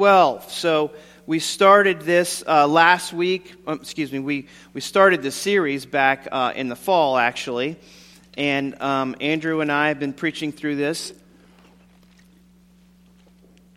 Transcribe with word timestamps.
12. 0.00 0.50
So 0.50 0.92
we 1.26 1.40
started 1.40 2.00
this 2.00 2.42
uh, 2.46 2.66
last 2.66 3.12
week. 3.12 3.54
Um, 3.66 3.80
excuse 3.82 4.10
me, 4.10 4.18
we, 4.18 4.48
we 4.72 4.80
started 4.80 5.20
this 5.20 5.34
series 5.34 5.84
back 5.84 6.26
uh, 6.32 6.54
in 6.56 6.70
the 6.70 6.74
fall, 6.74 7.18
actually. 7.18 7.76
And 8.32 8.80
um, 8.80 9.14
Andrew 9.20 9.60
and 9.60 9.70
I 9.70 9.88
have 9.88 10.00
been 10.00 10.14
preaching 10.14 10.52
through 10.52 10.76
this. 10.76 11.12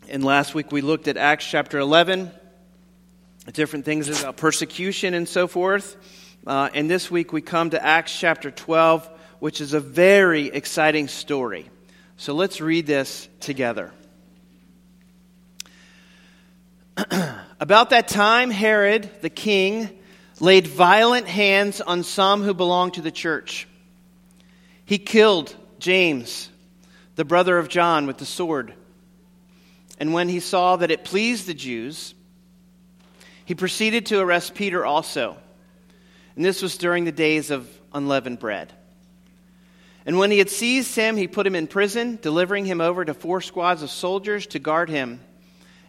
And 0.07 0.23
last 0.23 0.55
week 0.55 0.71
we 0.71 0.79
looked 0.79 1.09
at 1.09 1.17
Acts 1.17 1.46
chapter 1.46 1.78
11, 1.78 2.32
different 3.52 3.84
things 3.84 4.08
about 4.08 4.38
persecution 4.38 5.14
and 5.16 5.28
so 5.28 5.46
forth. 5.46 5.98
Uh, 6.48 6.70
and 6.74 6.90
this 6.90 7.12
week 7.12 7.34
we 7.34 7.42
come 7.42 7.71
to 7.71 7.86
Acts 7.86 8.18
chapter 8.18 8.50
12, 8.50 9.10
which 9.40 9.60
is 9.60 9.74
a 9.74 9.82
very 9.82 10.48
exciting 10.48 11.10
story. 11.10 11.70
So 12.16 12.34
let's 12.34 12.62
read 12.62 12.88
this 12.88 13.28
together. 13.42 13.92
About 17.60 17.90
that 17.90 18.08
time, 18.08 18.52
Herod 18.52 19.09
the 19.22 19.30
king 19.30 19.90
laid 20.40 20.67
violent 20.67 21.27
hands 21.27 21.81
on 21.81 22.04
some 22.04 22.44
who 22.44 22.54
belonged 22.54 22.95
to 22.95 23.02
the 23.02 23.12
church. 23.12 23.67
He 24.86 24.98
killed 24.98 25.55
James, 25.80 26.50
the 27.16 27.26
brother 27.26 27.58
of 27.58 27.70
John, 27.70 28.05
with 28.05 28.17
the 28.17 28.26
sword. 28.26 28.73
And 30.00 30.14
when 30.14 30.30
he 30.30 30.40
saw 30.40 30.76
that 30.76 30.91
it 30.91 31.03
pleased 31.03 31.48
the 31.48 31.53
Jews, 31.53 32.14
he 33.45 33.55
proceeded 33.55 34.08
to 34.08 34.20
arrest 34.20 34.53
Peter 34.53 34.86
also. 34.86 35.38
And 36.36 36.44
this 36.44 36.62
was 36.62 36.78
during 36.78 37.05
the 37.05 37.12
days 37.12 37.52
of 37.52 37.70
unleavened 37.94 38.39
bread. 38.39 38.72
And 40.05 40.17
when 40.17 40.31
he 40.31 40.39
had 40.39 40.50
seized 40.50 40.95
him, 40.95 41.16
he 41.16 41.28
put 41.28 41.48
him 41.48 41.55
in 41.55 41.67
prison, 41.67 42.20
delivering 42.22 42.66
him 42.66 42.81
over 42.81 43.05
to 43.05 43.14
four 43.14 43.39
squads 43.39 43.81
of 43.81 43.89
soldiers 43.89 44.48
to 44.48 44.59
guard 44.59 44.89
him 44.89 45.22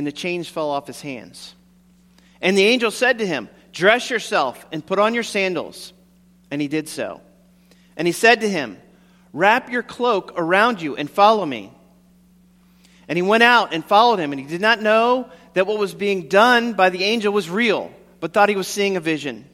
and 0.00 0.06
the 0.06 0.12
chains 0.12 0.48
fell 0.48 0.70
off 0.70 0.86
his 0.86 1.02
hands. 1.02 1.54
And 2.40 2.56
the 2.56 2.64
angel 2.64 2.90
said 2.90 3.18
to 3.18 3.26
him, 3.26 3.50
Dress 3.70 4.08
yourself 4.08 4.64
and 4.72 4.84
put 4.84 4.98
on 4.98 5.12
your 5.12 5.22
sandals. 5.22 5.92
And 6.50 6.58
he 6.58 6.68
did 6.68 6.88
so. 6.88 7.20
And 7.98 8.08
he 8.08 8.12
said 8.12 8.40
to 8.40 8.48
him, 8.48 8.78
Wrap 9.34 9.70
your 9.70 9.82
cloak 9.82 10.32
around 10.36 10.80
you 10.80 10.96
and 10.96 11.10
follow 11.10 11.44
me. 11.44 11.70
And 13.08 13.18
he 13.18 13.20
went 13.20 13.42
out 13.42 13.74
and 13.74 13.84
followed 13.84 14.20
him, 14.20 14.32
and 14.32 14.40
he 14.40 14.46
did 14.46 14.62
not 14.62 14.80
know 14.80 15.28
that 15.52 15.66
what 15.66 15.78
was 15.78 15.92
being 15.92 16.28
done 16.28 16.72
by 16.72 16.88
the 16.88 17.04
angel 17.04 17.30
was 17.30 17.50
real, 17.50 17.92
but 18.20 18.32
thought 18.32 18.48
he 18.48 18.56
was 18.56 18.68
seeing 18.68 18.96
a 18.96 19.00
vision. 19.00 19.44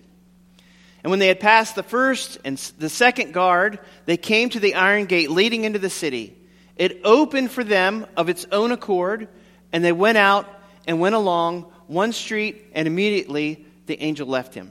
And 1.03 1.11
when 1.11 1.19
they 1.19 1.27
had 1.27 1.41
passed 1.41 1.75
the 1.75 1.83
first 1.83 2.39
and 2.45 2.57
the 2.79 2.89
second 2.89 3.35
guard, 3.35 3.81
they 4.05 4.17
came 4.17 4.49
to 4.51 4.61
the 4.61 4.77
iron 4.77 5.07
gate 5.07 5.29
leading 5.29 5.65
into 5.65 5.81
the 5.81 5.91
city. 5.91 6.39
It 6.77 7.01
opened 7.03 7.51
for 7.51 7.65
them 7.65 8.07
of 8.17 8.29
its 8.29 8.47
own 8.53 8.71
accord 8.71 9.27
and 9.73 9.85
they 9.85 9.93
went 9.93 10.19
out 10.19 10.49
and 10.87 11.01
went 11.01 11.15
along 11.15 11.63
one 11.87 12.13
street, 12.13 12.65
and 12.73 12.87
immediately 12.87 13.65
the 13.87 14.01
angel 14.01 14.27
left 14.27 14.55
him. 14.55 14.71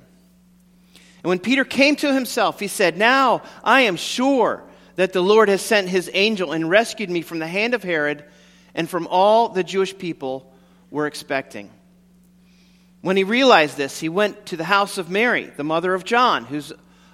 And 1.23 1.29
when 1.29 1.39
Peter 1.39 1.65
came 1.65 1.95
to 1.97 2.13
himself, 2.13 2.59
he 2.59 2.67
said, 2.67 2.97
Now 2.97 3.41
I 3.63 3.81
am 3.81 3.95
sure 3.95 4.63
that 4.95 5.13
the 5.13 5.21
Lord 5.21 5.49
has 5.49 5.61
sent 5.61 5.89
his 5.89 6.09
angel 6.13 6.51
and 6.51 6.69
rescued 6.69 7.09
me 7.09 7.21
from 7.21 7.39
the 7.39 7.47
hand 7.47 7.73
of 7.73 7.83
Herod 7.83 8.23
and 8.73 8.89
from 8.89 9.07
all 9.07 9.49
the 9.49 9.63
Jewish 9.63 9.97
people 9.97 10.53
were 10.91 11.07
expecting. 11.07 11.71
When 13.01 13.17
he 13.17 13.23
realized 13.23 13.77
this, 13.77 13.99
he 13.99 14.09
went 14.09 14.47
to 14.47 14.57
the 14.57 14.63
house 14.63 14.97
of 14.97 15.09
Mary, 15.09 15.45
the 15.45 15.63
mother 15.63 15.93
of 15.93 16.05
John, 16.05 16.45
whose 16.45 16.73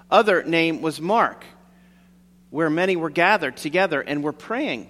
other 0.10 0.44
name 0.44 0.82
was 0.82 1.02
Mark, 1.02 1.46
where 2.50 2.70
many 2.70 2.96
were 2.96 3.10
gathered 3.10 3.58
together 3.58 4.02
and 4.02 4.24
were 4.24 4.34
praying. 4.34 4.90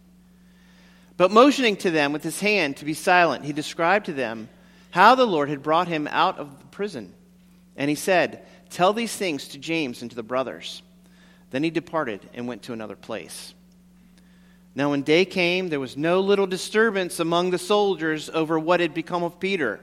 But 1.17 1.31
motioning 1.31 1.75
to 1.77 1.91
them 1.91 2.13
with 2.13 2.23
his 2.23 2.39
hand 2.39 2.77
to 2.77 2.85
be 2.85 2.93
silent, 2.93 3.45
he 3.45 3.53
described 3.53 4.07
to 4.07 4.13
them 4.13 4.49
how 4.91 5.15
the 5.15 5.25
Lord 5.25 5.49
had 5.49 5.63
brought 5.63 5.87
him 5.87 6.07
out 6.07 6.37
of 6.39 6.59
the 6.59 6.65
prison. 6.67 7.13
And 7.75 7.89
he 7.89 7.95
said, 7.95 8.45
Tell 8.69 8.93
these 8.93 9.15
things 9.15 9.49
to 9.49 9.57
James 9.57 10.01
and 10.01 10.09
to 10.11 10.15
the 10.15 10.23
brothers. 10.23 10.81
Then 11.51 11.63
he 11.63 11.69
departed 11.69 12.27
and 12.33 12.47
went 12.47 12.63
to 12.63 12.73
another 12.73 12.95
place. 12.95 13.53
Now, 14.73 14.91
when 14.91 15.01
day 15.01 15.25
came, 15.25 15.67
there 15.67 15.81
was 15.81 15.97
no 15.97 16.21
little 16.21 16.47
disturbance 16.47 17.19
among 17.19 17.51
the 17.51 17.57
soldiers 17.57 18.29
over 18.29 18.57
what 18.57 18.79
had 18.79 18.93
become 18.93 19.23
of 19.23 19.39
Peter. 19.39 19.81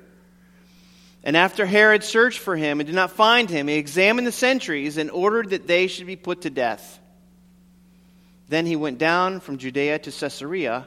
And 1.22 1.37
after 1.37 1.67
Herod 1.67 2.03
searched 2.03 2.38
for 2.38 2.56
him 2.56 2.81
and 2.81 2.87
did 2.87 2.97
not 2.97 3.11
find 3.11 3.50
him, 3.50 3.69
he 3.69 3.75
examined 3.75 4.27
the 4.27 4.33
sentries 4.33 4.97
and 4.97 5.11
ordered 5.11 5.50
that 5.50 5.67
they 5.67 5.88
should 5.88 6.06
be 6.06 6.17
put 6.17 6.43
to 6.43 6.50
death. 6.50 6.99
Then 8.49 8.65
he 8.65 8.77
went 8.77 8.97
down 8.97 9.41
from 9.41 9.59
Judea 9.59 9.99
to 9.99 10.11
Caesarea 10.11 10.87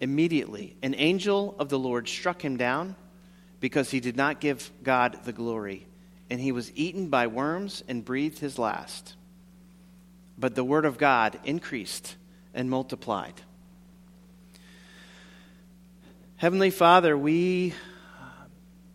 Immediately, 0.00 0.76
an 0.82 0.94
angel 0.96 1.54
of 1.58 1.68
the 1.68 1.78
Lord 1.78 2.08
struck 2.08 2.42
him 2.42 2.56
down 2.56 2.96
because 3.60 3.90
he 3.90 4.00
did 4.00 4.16
not 4.16 4.40
give 4.40 4.70
God 4.82 5.18
the 5.24 5.32
glory, 5.32 5.86
and 6.30 6.40
he 6.40 6.52
was 6.52 6.72
eaten 6.74 7.08
by 7.08 7.26
worms 7.26 7.84
and 7.86 8.04
breathed 8.04 8.38
his 8.38 8.58
last. 8.58 9.14
But 10.38 10.54
the 10.54 10.64
word 10.64 10.86
of 10.86 10.96
God 10.96 11.38
increased 11.44 12.16
and 12.54 12.70
multiplied. 12.70 13.34
Heavenly 16.36 16.70
Father, 16.70 17.18
we 17.18 17.74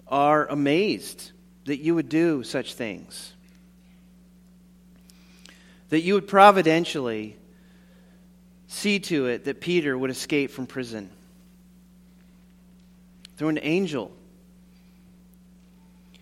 are 0.07 0.47
amazed 0.47 1.31
that 1.65 1.77
you 1.77 1.94
would 1.94 2.09
do 2.09 2.41
such 2.41 2.74
things, 2.74 3.33
that 5.89 6.01
you 6.01 6.15
would 6.15 6.27
providentially 6.27 7.38
see 8.67 9.00
to 9.00 9.27
it 9.27 9.45
that 9.45 9.62
Peter 9.62 9.97
would 9.97 10.09
escape 10.09 10.51
from 10.51 10.67
prison 10.67 11.09
through 13.38 13.50
an 13.50 13.59
angel. 13.62 14.12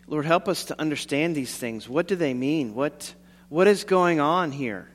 Lord, 0.08 0.26
help 0.26 0.48
us 0.48 0.66
to 0.66 0.80
understand 0.80 1.36
these 1.36 1.56
things. 1.56 1.88
What 1.88 2.08
do 2.08 2.16
they 2.16 2.34
mean? 2.34 2.76
What, 2.76 3.14
what 3.50 3.68
is 3.68 3.84
going 3.84 4.20
on 4.20 4.52
here? 4.52 4.88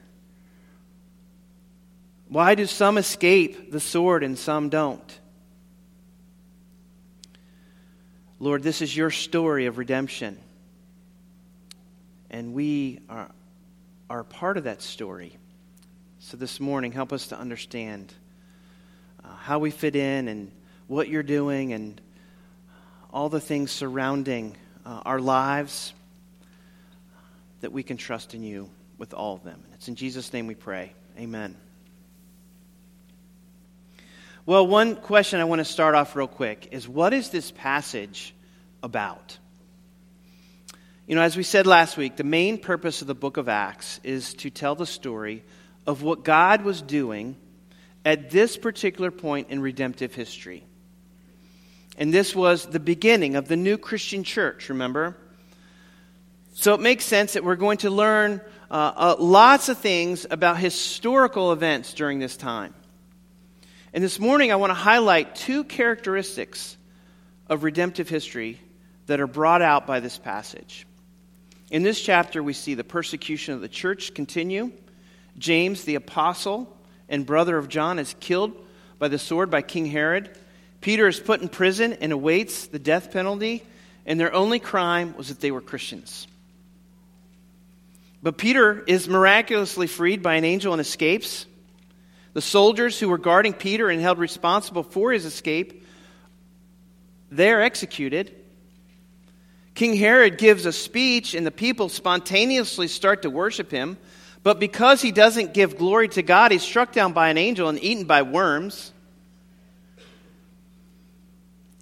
Why 2.29 2.55
do 2.55 2.67
some 2.67 2.99
escape 2.99 3.73
the 3.73 3.81
sword 3.81 4.23
and 4.23 4.39
some 4.39 4.69
don't? 4.69 5.21
Lord, 8.39 8.63
this 8.63 8.83
is 8.83 8.95
your 8.95 9.11
story 9.11 9.67
of 9.67 9.79
redemption. 9.79 10.39
And 12.31 12.53
we 12.53 13.01
are, 13.09 13.31
are 14.11 14.25
part 14.25 14.59
of 14.59 14.65
that 14.65 14.83
story. 14.83 15.37
So 16.21 16.37
this 16.37 16.59
morning, 16.59 16.91
help 16.91 17.13
us 17.13 17.29
to 17.29 17.39
understand 17.39 18.13
uh, 19.25 19.29
how 19.37 19.61
we 19.61 19.71
fit 19.71 19.95
in 19.95 20.27
and 20.27 20.51
what 20.89 21.09
you're 21.09 21.23
doing 21.23 21.73
and 21.73 22.01
all 23.13 23.29
the 23.29 23.41
things 23.41 23.71
surrounding 23.71 24.57
uh, 24.85 25.01
our 25.07 25.21
lives, 25.21 25.95
that 27.61 27.71
we 27.71 27.85
can 27.85 27.97
trust 27.97 28.35
in 28.35 28.43
you 28.43 28.69
with 28.99 29.15
all 29.15 29.37
of 29.37 29.45
them. 29.45 29.63
It's 29.75 29.87
in 29.87 29.95
Jesus' 29.95 30.33
name 30.33 30.49
we 30.49 30.57
pray. 30.57 30.93
Amen. 31.17 31.57
Well, 34.45 34.67
one 34.67 34.97
question 34.97 35.39
I 35.39 35.45
want 35.45 35.61
to 35.61 35.65
start 35.65 35.95
off 35.95 36.17
real 36.17 36.27
quick 36.27 36.69
is 36.73 36.89
what 36.89 37.15
is 37.15 37.31
this 37.31 37.53
passage 37.53 38.35
about? 38.83 39.39
You 41.07 41.15
know, 41.15 41.23
as 41.23 41.37
we 41.37 41.45
said 41.45 41.69
last 41.69 41.97
week, 41.97 42.17
the 42.17 42.25
main 42.25 42.59
purpose 42.59 43.03
of 43.03 43.07
the 43.07 43.15
book 43.15 43.37
of 43.37 43.49
Acts 43.49 44.01
is 44.03 44.35
to 44.35 44.51
tell 44.51 44.75
the 44.75 44.85
story 44.85 45.45
of 45.89 46.03
what 46.03 46.23
God 46.23 46.65
was 46.65 46.83
doing 46.83 47.35
at 48.05 48.29
this 48.31 48.59
particular 48.59 49.11
point 49.11 49.49
in 49.49 49.63
redemptive 49.63 50.15
history. 50.15 50.63
And 51.97 52.13
this 52.13 52.37
was 52.37 52.67
the 52.67 52.79
beginning 52.79 53.37
of 53.37 53.49
the 53.49 53.57
new 53.57 53.79
Christian 53.79 54.23
church, 54.23 54.69
remember? 54.69 55.17
So 56.53 56.75
it 56.75 56.81
makes 56.81 57.07
sense 57.07 57.33
that 57.33 57.43
we're 57.43 57.57
going 57.57 57.79
to 57.79 57.91
learn 57.91 58.43
uh, 58.71 58.75
uh, 58.75 59.17
lots 59.19 59.71
of 59.71 59.79
things 59.79 60.27
about 60.31 60.59
historical 60.59 61.53
events 61.53 61.95
during 61.95 62.19
this 62.19 62.37
time. 62.37 62.75
And 63.95 64.05
this 64.05 64.21
morning, 64.21 64.53
I 64.53 64.57
want 64.57 64.71
to 64.71 64.75
highlight 64.75 65.37
two 65.37 65.65
characteristics 65.65 66.77
of 67.49 67.65
redemptive 67.65 68.11
history 68.11 68.61
that 69.07 69.21
are 69.21 69.27
brought 69.27 69.63
out 69.63 69.87
by 69.87 70.01
this 70.01 70.19
passage. 70.19 70.87
In 71.71 71.83
this 71.83 71.99
chapter, 71.99 72.43
we 72.43 72.53
see 72.53 72.75
the 72.75 72.85
persecution 72.85 73.55
of 73.55 73.63
the 73.63 73.69
church 73.71 74.13
continue. 74.13 74.71
James, 75.39 75.85
the 75.85 75.95
apostle 75.95 76.77
and 77.09 77.25
brother 77.25 77.57
of 77.57 77.69
John, 77.69 77.99
is 77.99 78.15
killed 78.21 78.53
by 78.99 79.09
the 79.09 79.19
sword 79.19 79.51
by 79.51 79.63
King 79.63 79.87
Herod. 79.87 80.37
Peter 80.81 81.09
is 81.09 81.21
put 81.21 81.41
in 81.41 81.49
prison 81.49 81.95
and 81.95 82.13
awaits 82.13 82.67
the 82.67 82.79
death 82.79 83.11
penalty, 83.13 83.63
and 84.07 84.19
their 84.19 84.33
only 84.33 84.59
crime 84.59 85.15
was 85.17 85.29
that 85.29 85.41
they 85.41 85.51
were 85.51 85.61
Christians. 85.61 86.27
But 88.23 88.39
Peter 88.39 88.83
is 88.87 89.09
miraculously 89.09 89.87
freed 89.87 90.23
by 90.23 90.35
an 90.35 90.45
angel 90.45 90.73
and 90.73 90.81
escapes. 90.81 91.47
The 92.33 92.43
soldiers 92.43 92.99
who 92.99 93.09
were 93.09 93.19
guarding 93.19 93.53
Peter 93.53 93.89
and 93.89 94.01
held 94.01 94.19
responsible 94.19 94.83
for 94.83 95.13
his 95.13 95.25
escape, 95.25 95.85
they 97.31 97.51
are 97.53 97.61
executed. 97.61 98.35
King 99.75 99.95
Herod 99.95 100.39
gives 100.39 100.67
a 100.67 100.73
speech, 100.73 101.35
and 101.35 101.47
the 101.47 101.53
people 101.53 101.89
spontaneously 101.89 102.89
start 102.89 103.23
to 103.23 103.31
worship 103.31 103.71
him. 103.71 103.97
But 104.43 104.61
because 104.61 105.03
he 105.03 105.13
doesn't 105.13 105.55
give 105.55 105.77
glory 105.77 106.09
to 106.09 106.23
God, 106.23 106.53
he's 106.53 106.63
struck 106.63 106.93
down 106.93 107.13
by 107.13 107.29
an 107.29 107.39
angel 107.39 107.69
and 107.69 107.83
eaten 107.83 108.05
by 108.05 108.23
worms. 108.23 108.93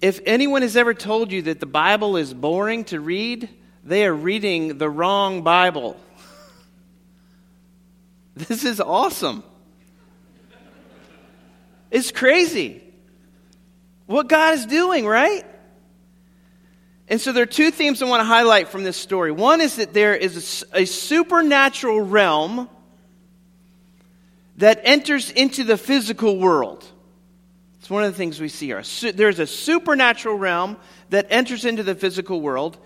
If 0.01 0.19
anyone 0.25 0.61
has 0.61 0.77
ever 0.77 0.93
told 0.93 1.31
you 1.31 1.43
that 1.43 1.59
the 1.59 1.65
Bible 1.65 2.17
is 2.17 2.33
boring 2.33 2.83
to 2.85 2.99
read, 2.99 3.49
they 3.83 4.05
are 4.05 4.13
reading 4.13 4.77
the 4.77 4.89
wrong 4.89 5.43
Bible. 5.43 5.97
This 8.35 8.63
is 8.63 8.79
awesome. 8.79 9.43
It's 11.89 12.11
crazy 12.11 12.83
what 14.05 14.27
God 14.27 14.53
is 14.53 14.67
doing, 14.67 15.07
right? 15.07 15.43
And 17.07 17.21
so 17.21 17.31
there 17.31 17.43
are 17.43 17.45
two 17.45 17.71
themes 17.71 18.01
I 18.01 18.05
want 18.05 18.19
to 18.21 18.25
highlight 18.25 18.67
from 18.67 18.83
this 18.83 18.97
story. 18.97 19.31
One 19.31 19.61
is 19.61 19.77
that 19.77 19.93
there 19.93 20.15
is 20.15 20.65
a, 20.73 20.81
a 20.81 20.85
supernatural 20.85 22.01
realm 22.01 22.69
that 24.57 24.81
enters 24.83 25.31
into 25.31 25.63
the 25.63 25.77
physical 25.77 26.37
world. 26.37 26.85
It's 27.79 27.89
one 27.89 28.03
of 28.03 28.11
the 28.11 28.17
things 28.17 28.41
we 28.41 28.49
see 28.49 28.65
here. 28.65 28.83
There's 29.13 29.39
a 29.39 29.47
supernatural 29.47 30.35
realm 30.35 30.75
that 31.09 31.27
enters 31.29 31.63
into 31.63 31.83
the 31.83 31.95
physical 31.95 32.41
world. 32.41 32.77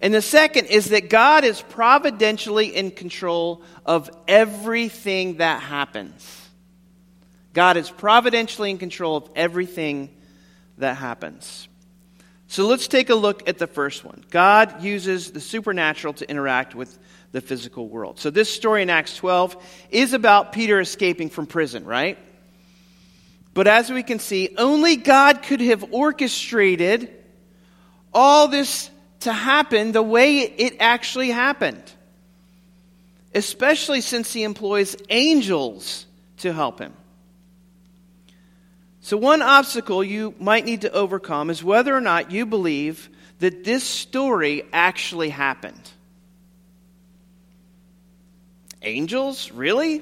And 0.00 0.14
the 0.14 0.22
second 0.22 0.66
is 0.66 0.90
that 0.90 1.10
God 1.10 1.44
is 1.44 1.60
providentially 1.60 2.76
in 2.76 2.92
control 2.92 3.62
of 3.84 4.10
everything 4.28 5.38
that 5.38 5.60
happens. 5.60 6.48
God 7.52 7.76
is 7.76 7.90
providentially 7.90 8.70
in 8.70 8.78
control 8.78 9.16
of 9.16 9.30
everything 9.34 10.10
that 10.78 10.96
happens. 10.96 11.68
So 12.54 12.68
let's 12.68 12.86
take 12.86 13.10
a 13.10 13.16
look 13.16 13.48
at 13.48 13.58
the 13.58 13.66
first 13.66 14.04
one. 14.04 14.22
God 14.30 14.80
uses 14.80 15.32
the 15.32 15.40
supernatural 15.40 16.14
to 16.14 16.30
interact 16.30 16.72
with 16.76 16.96
the 17.32 17.40
physical 17.40 17.88
world. 17.88 18.20
So 18.20 18.30
this 18.30 18.48
story 18.48 18.80
in 18.82 18.90
Acts 18.90 19.16
12 19.16 19.56
is 19.90 20.12
about 20.12 20.52
Peter 20.52 20.78
escaping 20.78 21.30
from 21.30 21.48
prison, 21.48 21.84
right? 21.84 22.16
But 23.54 23.66
as 23.66 23.90
we 23.90 24.04
can 24.04 24.20
see, 24.20 24.54
only 24.56 24.94
God 24.94 25.42
could 25.42 25.60
have 25.62 25.92
orchestrated 25.92 27.10
all 28.12 28.46
this 28.46 28.88
to 29.22 29.32
happen 29.32 29.90
the 29.90 30.00
way 30.00 30.42
it 30.42 30.76
actually 30.78 31.32
happened. 31.32 31.82
Especially 33.34 34.00
since 34.00 34.32
he 34.32 34.44
employs 34.44 34.94
angels 35.10 36.06
to 36.36 36.52
help 36.52 36.78
him. 36.78 36.92
So, 39.04 39.18
one 39.18 39.42
obstacle 39.42 40.02
you 40.02 40.34
might 40.40 40.64
need 40.64 40.80
to 40.80 40.90
overcome 40.90 41.50
is 41.50 41.62
whether 41.62 41.94
or 41.94 42.00
not 42.00 42.30
you 42.30 42.46
believe 42.46 43.10
that 43.38 43.62
this 43.62 43.84
story 43.84 44.62
actually 44.72 45.28
happened. 45.28 45.90
Angels? 48.80 49.52
Really? 49.52 50.00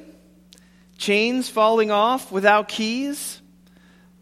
Chains 0.99 1.49
falling 1.49 1.90
off 1.90 2.31
without 2.31 2.69
keys? 2.69 3.43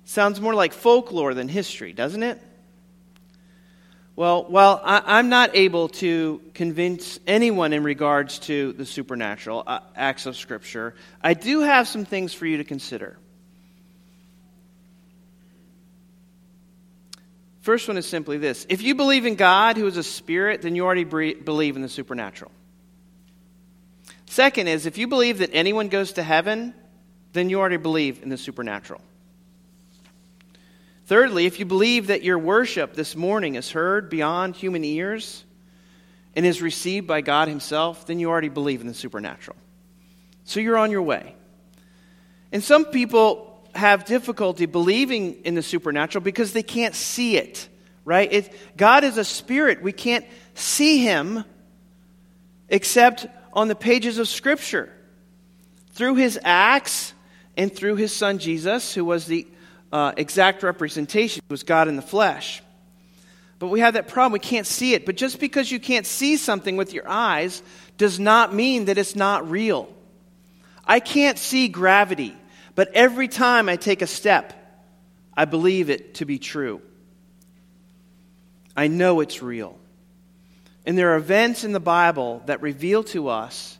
Sounds 0.06 0.40
more 0.40 0.54
like 0.54 0.72
folklore 0.72 1.34
than 1.34 1.48
history, 1.48 1.92
doesn't 1.92 2.22
it? 2.22 2.40
Well, 4.16 4.44
while 4.44 4.80
I, 4.82 5.18
am 5.18 5.28
not 5.28 5.54
able 5.54 5.88
to 5.88 6.40
convince 6.54 7.20
anyone 7.26 7.74
in 7.74 7.84
regards 7.84 8.38
to 8.38 8.72
the 8.72 8.86
supernatural 8.86 9.62
uh, 9.66 9.80
acts 9.94 10.24
of 10.24 10.38
Scripture, 10.38 10.94
I 11.20 11.34
do 11.34 11.60
have 11.60 11.86
some 11.86 12.06
things 12.06 12.32
for 12.32 12.46
you 12.46 12.56
to 12.56 12.64
consider. 12.64 13.18
First 17.60 17.88
one 17.88 17.96
is 17.96 18.06
simply 18.06 18.38
this 18.38 18.66
if 18.68 18.82
you 18.82 18.94
believe 18.94 19.26
in 19.26 19.34
God, 19.34 19.76
who 19.76 19.86
is 19.86 19.96
a 19.96 20.02
spirit, 20.02 20.62
then 20.62 20.74
you 20.74 20.84
already 20.84 21.04
believe 21.04 21.76
in 21.76 21.82
the 21.82 21.88
supernatural. 21.88 22.50
Second 24.26 24.68
is 24.68 24.86
if 24.86 24.96
you 24.96 25.08
believe 25.08 25.38
that 25.38 25.50
anyone 25.52 25.88
goes 25.88 26.12
to 26.12 26.22
heaven, 26.22 26.72
then 27.32 27.50
you 27.50 27.58
already 27.60 27.76
believe 27.76 28.22
in 28.22 28.28
the 28.28 28.38
supernatural. 28.38 29.00
Thirdly, 31.06 31.46
if 31.46 31.58
you 31.58 31.66
believe 31.66 32.06
that 32.06 32.22
your 32.22 32.38
worship 32.38 32.94
this 32.94 33.16
morning 33.16 33.56
is 33.56 33.72
heard 33.72 34.08
beyond 34.08 34.54
human 34.54 34.84
ears 34.84 35.44
and 36.36 36.46
is 36.46 36.62
received 36.62 37.08
by 37.08 37.20
God 37.20 37.48
Himself, 37.48 38.06
then 38.06 38.20
you 38.20 38.30
already 38.30 38.48
believe 38.48 38.80
in 38.80 38.86
the 38.86 38.94
supernatural. 38.94 39.56
So 40.44 40.60
you're 40.60 40.78
on 40.78 40.92
your 40.92 41.02
way. 41.02 41.34
And 42.52 42.62
some 42.62 42.84
people 42.84 43.49
have 43.74 44.04
difficulty 44.04 44.66
believing 44.66 45.42
in 45.44 45.54
the 45.54 45.62
supernatural 45.62 46.22
because 46.22 46.52
they 46.52 46.62
can't 46.62 46.94
see 46.94 47.36
it, 47.36 47.68
right? 48.04 48.32
It, 48.32 48.54
God 48.76 49.04
is 49.04 49.16
a 49.16 49.24
spirit. 49.24 49.82
We 49.82 49.92
can't 49.92 50.24
see 50.54 50.98
Him 50.98 51.44
except 52.68 53.26
on 53.52 53.68
the 53.68 53.74
pages 53.74 54.18
of 54.18 54.28
Scripture. 54.28 54.92
Through 55.92 56.16
His 56.16 56.38
acts 56.42 57.12
and 57.56 57.74
through 57.74 57.96
His 57.96 58.14
Son 58.14 58.38
Jesus, 58.38 58.94
who 58.94 59.04
was 59.04 59.26
the 59.26 59.46
uh, 59.92 60.12
exact 60.16 60.62
representation 60.62 61.42
was 61.48 61.62
God 61.62 61.88
in 61.88 61.96
the 61.96 62.02
flesh. 62.02 62.62
But 63.58 63.68
we 63.68 63.80
have 63.80 63.94
that 63.94 64.08
problem. 64.08 64.32
We 64.32 64.38
can't 64.38 64.66
see 64.66 64.94
it. 64.94 65.04
But 65.04 65.16
just 65.16 65.38
because 65.38 65.70
you 65.70 65.78
can't 65.78 66.06
see 66.06 66.36
something 66.36 66.76
with 66.76 66.94
your 66.94 67.08
eyes 67.08 67.62
does 67.98 68.18
not 68.18 68.54
mean 68.54 68.86
that 68.86 68.96
it's 68.96 69.14
not 69.14 69.50
real. 69.50 69.92
I 70.86 70.98
can't 70.98 71.38
see 71.38 71.68
gravity, 71.68 72.34
but 72.74 72.90
every 72.94 73.28
time 73.28 73.68
I 73.68 73.76
take 73.76 74.02
a 74.02 74.06
step, 74.06 74.52
I 75.36 75.44
believe 75.44 75.90
it 75.90 76.14
to 76.14 76.24
be 76.24 76.38
true. 76.38 76.82
I 78.76 78.88
know 78.88 79.20
it's 79.20 79.42
real. 79.42 79.78
And 80.86 80.96
there 80.96 81.12
are 81.12 81.16
events 81.16 81.64
in 81.64 81.72
the 81.72 81.80
Bible 81.80 82.42
that 82.46 82.62
reveal 82.62 83.04
to 83.04 83.28
us 83.28 83.78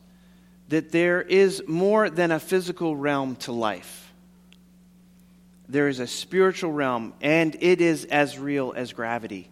that 0.68 0.92
there 0.92 1.20
is 1.23 1.62
more 1.66 2.11
than 2.11 2.30
a 2.30 2.38
physical 2.38 2.94
realm 2.94 3.37
to 3.37 3.52
life 3.52 4.11
there 5.70 5.87
is 5.87 6.00
a 6.00 6.06
spiritual 6.06 6.73
realm, 6.73 7.14
and 7.20 7.56
it 7.61 7.80
is 7.80 8.04
as 8.06 8.37
real 8.37 8.73
as 8.75 8.92
gravity. 8.92 9.49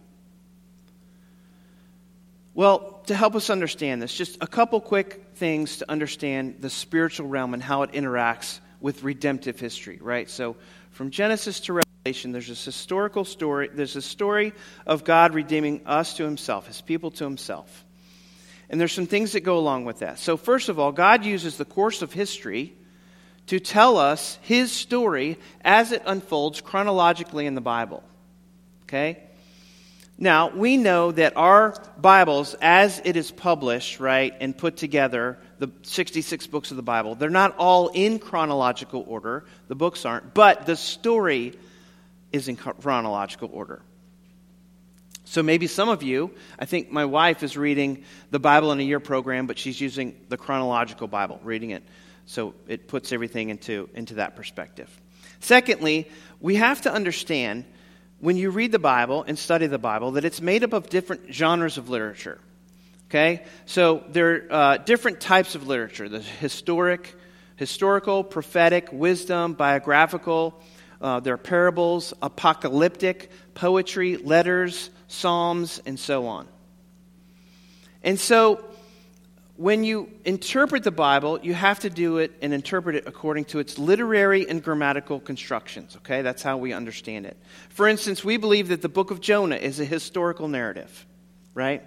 Well, 2.53 3.01
to 3.05 3.15
help 3.15 3.35
us 3.35 3.49
understand 3.49 4.01
this, 4.01 4.13
just 4.13 4.37
a 4.41 4.47
couple 4.47 4.81
quick 4.81 5.27
things 5.35 5.77
to 5.77 5.89
understand 5.89 6.57
the 6.59 6.69
spiritual 6.69 7.27
realm 7.27 7.53
and 7.53 7.63
how 7.63 7.83
it 7.83 7.93
interacts 7.93 8.59
with 8.81 9.03
redemptive 9.03 9.59
history, 9.59 9.99
right? 10.01 10.29
So, 10.29 10.55
from 10.91 11.11
Genesis 11.11 11.59
to 11.61 11.73
Revelation, 11.73 12.31
there's 12.31 12.47
this 12.47 12.63
historical 12.63 13.25
story. 13.25 13.69
There's 13.71 13.95
a 13.95 14.01
story 14.01 14.53
of 14.85 15.03
God 15.03 15.33
redeeming 15.33 15.81
us 15.85 16.15
to 16.17 16.23
himself, 16.23 16.67
his 16.67 16.81
people 16.81 17.11
to 17.11 17.23
himself. 17.23 17.85
And 18.69 18.79
there's 18.79 18.93
some 18.93 19.07
things 19.07 19.31
that 19.33 19.41
go 19.41 19.57
along 19.57 19.85
with 19.85 19.99
that. 19.99 20.19
So, 20.19 20.37
first 20.37 20.69
of 20.69 20.79
all, 20.79 20.91
God 20.91 21.25
uses 21.25 21.57
the 21.57 21.65
course 21.65 22.01
of 22.01 22.13
history 22.13 22.73
to 23.47 23.59
tell 23.59 23.97
us 23.97 24.37
his 24.41 24.71
story 24.71 25.39
as 25.61 25.91
it 25.91 26.03
unfolds 26.05 26.61
chronologically 26.61 27.47
in 27.47 27.55
the 27.55 27.61
Bible. 27.61 28.03
Okay? 28.83 29.23
Now, 30.19 30.49
we 30.49 30.77
know 30.77 31.11
that 31.13 31.37
our 31.37 31.75
Bibles, 31.97 32.55
as 32.61 33.01
it 33.05 33.15
is 33.15 33.31
published, 33.31 33.99
right, 33.99 34.33
and 34.39 34.55
put 34.55 34.77
together, 34.77 35.39
the 35.59 35.69
66 35.83 36.47
books 36.47 36.71
of 36.71 36.77
the 36.77 36.83
Bible, 36.83 37.15
they're 37.15 37.29
not 37.29 37.55
all 37.57 37.89
in 37.89 38.19
chronological 38.19 39.03
order. 39.07 39.45
The 39.67 39.75
books 39.75 40.05
aren't, 40.05 40.33
but 40.33 40.65
the 40.65 40.75
story 40.75 41.53
is 42.31 42.47
in 42.47 42.55
chronological 42.55 43.49
order. 43.51 43.81
So 45.25 45.43
maybe 45.43 45.67
some 45.67 45.89
of 45.89 46.01
you, 46.01 46.31
I 46.57 46.65
think 46.65 46.91
my 46.91 47.05
wife 47.05 47.43
is 47.43 47.55
reading 47.55 48.03
the 48.31 48.39
Bible 48.39 48.71
in 48.71 48.79
a 48.79 48.83
year 48.83 48.99
program, 48.99 49.45
but 49.45 49.59
she's 49.59 49.79
using 49.79 50.15
the 50.27 50.37
chronological 50.37 51.07
Bible, 51.07 51.39
reading 51.43 51.69
it. 51.69 51.83
So 52.25 52.55
it 52.67 52.87
puts 52.87 53.11
everything 53.11 53.49
into, 53.49 53.89
into 53.93 54.15
that 54.15 54.35
perspective. 54.35 54.89
Secondly, 55.39 56.09
we 56.39 56.55
have 56.55 56.81
to 56.81 56.91
understand 56.91 57.65
when 58.19 58.37
you 58.37 58.49
read 58.49 58.71
the 58.71 58.79
Bible 58.79 59.23
and 59.27 59.37
study 59.37 59.67
the 59.67 59.77
Bible 59.77 60.11
that 60.11 60.25
it's 60.25 60.41
made 60.41 60.63
up 60.63 60.73
of 60.73 60.89
different 60.89 61.33
genres 61.33 61.77
of 61.77 61.89
literature. 61.89 62.39
Okay? 63.09 63.43
So 63.65 64.03
there 64.09 64.35
are 64.35 64.51
uh, 64.51 64.77
different 64.77 65.19
types 65.19 65.55
of 65.55 65.67
literature 65.67 66.07
the 66.07 66.19
historic, 66.19 67.15
historical, 67.55 68.23
prophetic, 68.23 68.89
wisdom, 68.91 69.53
biographical. 69.53 70.61
Uh, 71.01 71.19
there 71.19 71.33
are 71.33 71.37
parables, 71.37 72.13
apocalyptic, 72.21 73.31
poetry, 73.55 74.17
letters, 74.17 74.91
psalms, 75.07 75.81
and 75.85 75.99
so 75.99 76.27
on. 76.27 76.47
And 78.03 78.19
so 78.19 78.63
when 79.55 79.83
you 79.83 80.09
interpret 80.23 80.83
the 80.83 80.91
Bible, 80.91 81.39
you 81.41 81.53
have 81.55 81.79
to 81.79 81.89
do 81.89 82.19
it 82.19 82.31
and 82.43 82.53
interpret 82.53 82.95
it 82.95 83.07
according 83.07 83.45
to 83.45 83.59
its 83.59 83.79
literary 83.79 84.47
and 84.47 84.63
grammatical 84.63 85.19
constructions. 85.19 85.95
Okay? 85.97 86.21
That's 86.21 86.43
how 86.43 86.57
we 86.57 86.73
understand 86.73 87.25
it. 87.25 87.37
For 87.69 87.87
instance, 87.87 88.23
we 88.23 88.37
believe 88.37 88.67
that 88.67 88.83
the 88.83 88.89
book 88.89 89.09
of 89.09 89.19
Jonah 89.19 89.55
is 89.55 89.79
a 89.79 89.85
historical 89.85 90.47
narrative, 90.47 91.07
right? 91.55 91.83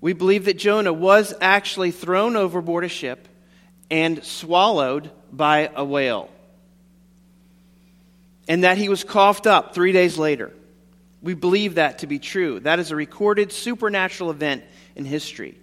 We 0.00 0.12
believe 0.12 0.46
that 0.46 0.58
Jonah 0.58 0.92
was 0.92 1.34
actually 1.40 1.90
thrown 1.90 2.36
overboard 2.36 2.84
a 2.84 2.88
ship 2.88 3.28
and 3.90 4.24
swallowed 4.24 5.10
by 5.32 5.70
a 5.74 5.84
whale, 5.84 6.30
and 8.48 8.64
that 8.64 8.78
he 8.78 8.88
was 8.88 9.04
coughed 9.04 9.46
up 9.46 9.74
three 9.74 9.92
days 9.92 10.16
later. 10.16 10.52
We 11.22 11.34
believe 11.34 11.74
that 11.74 11.98
to 11.98 12.06
be 12.06 12.18
true. 12.18 12.60
That 12.60 12.78
is 12.78 12.90
a 12.90 12.96
recorded 12.96 13.52
supernatural 13.52 14.30
event 14.30 14.64
in 14.96 15.04
history. 15.04 15.58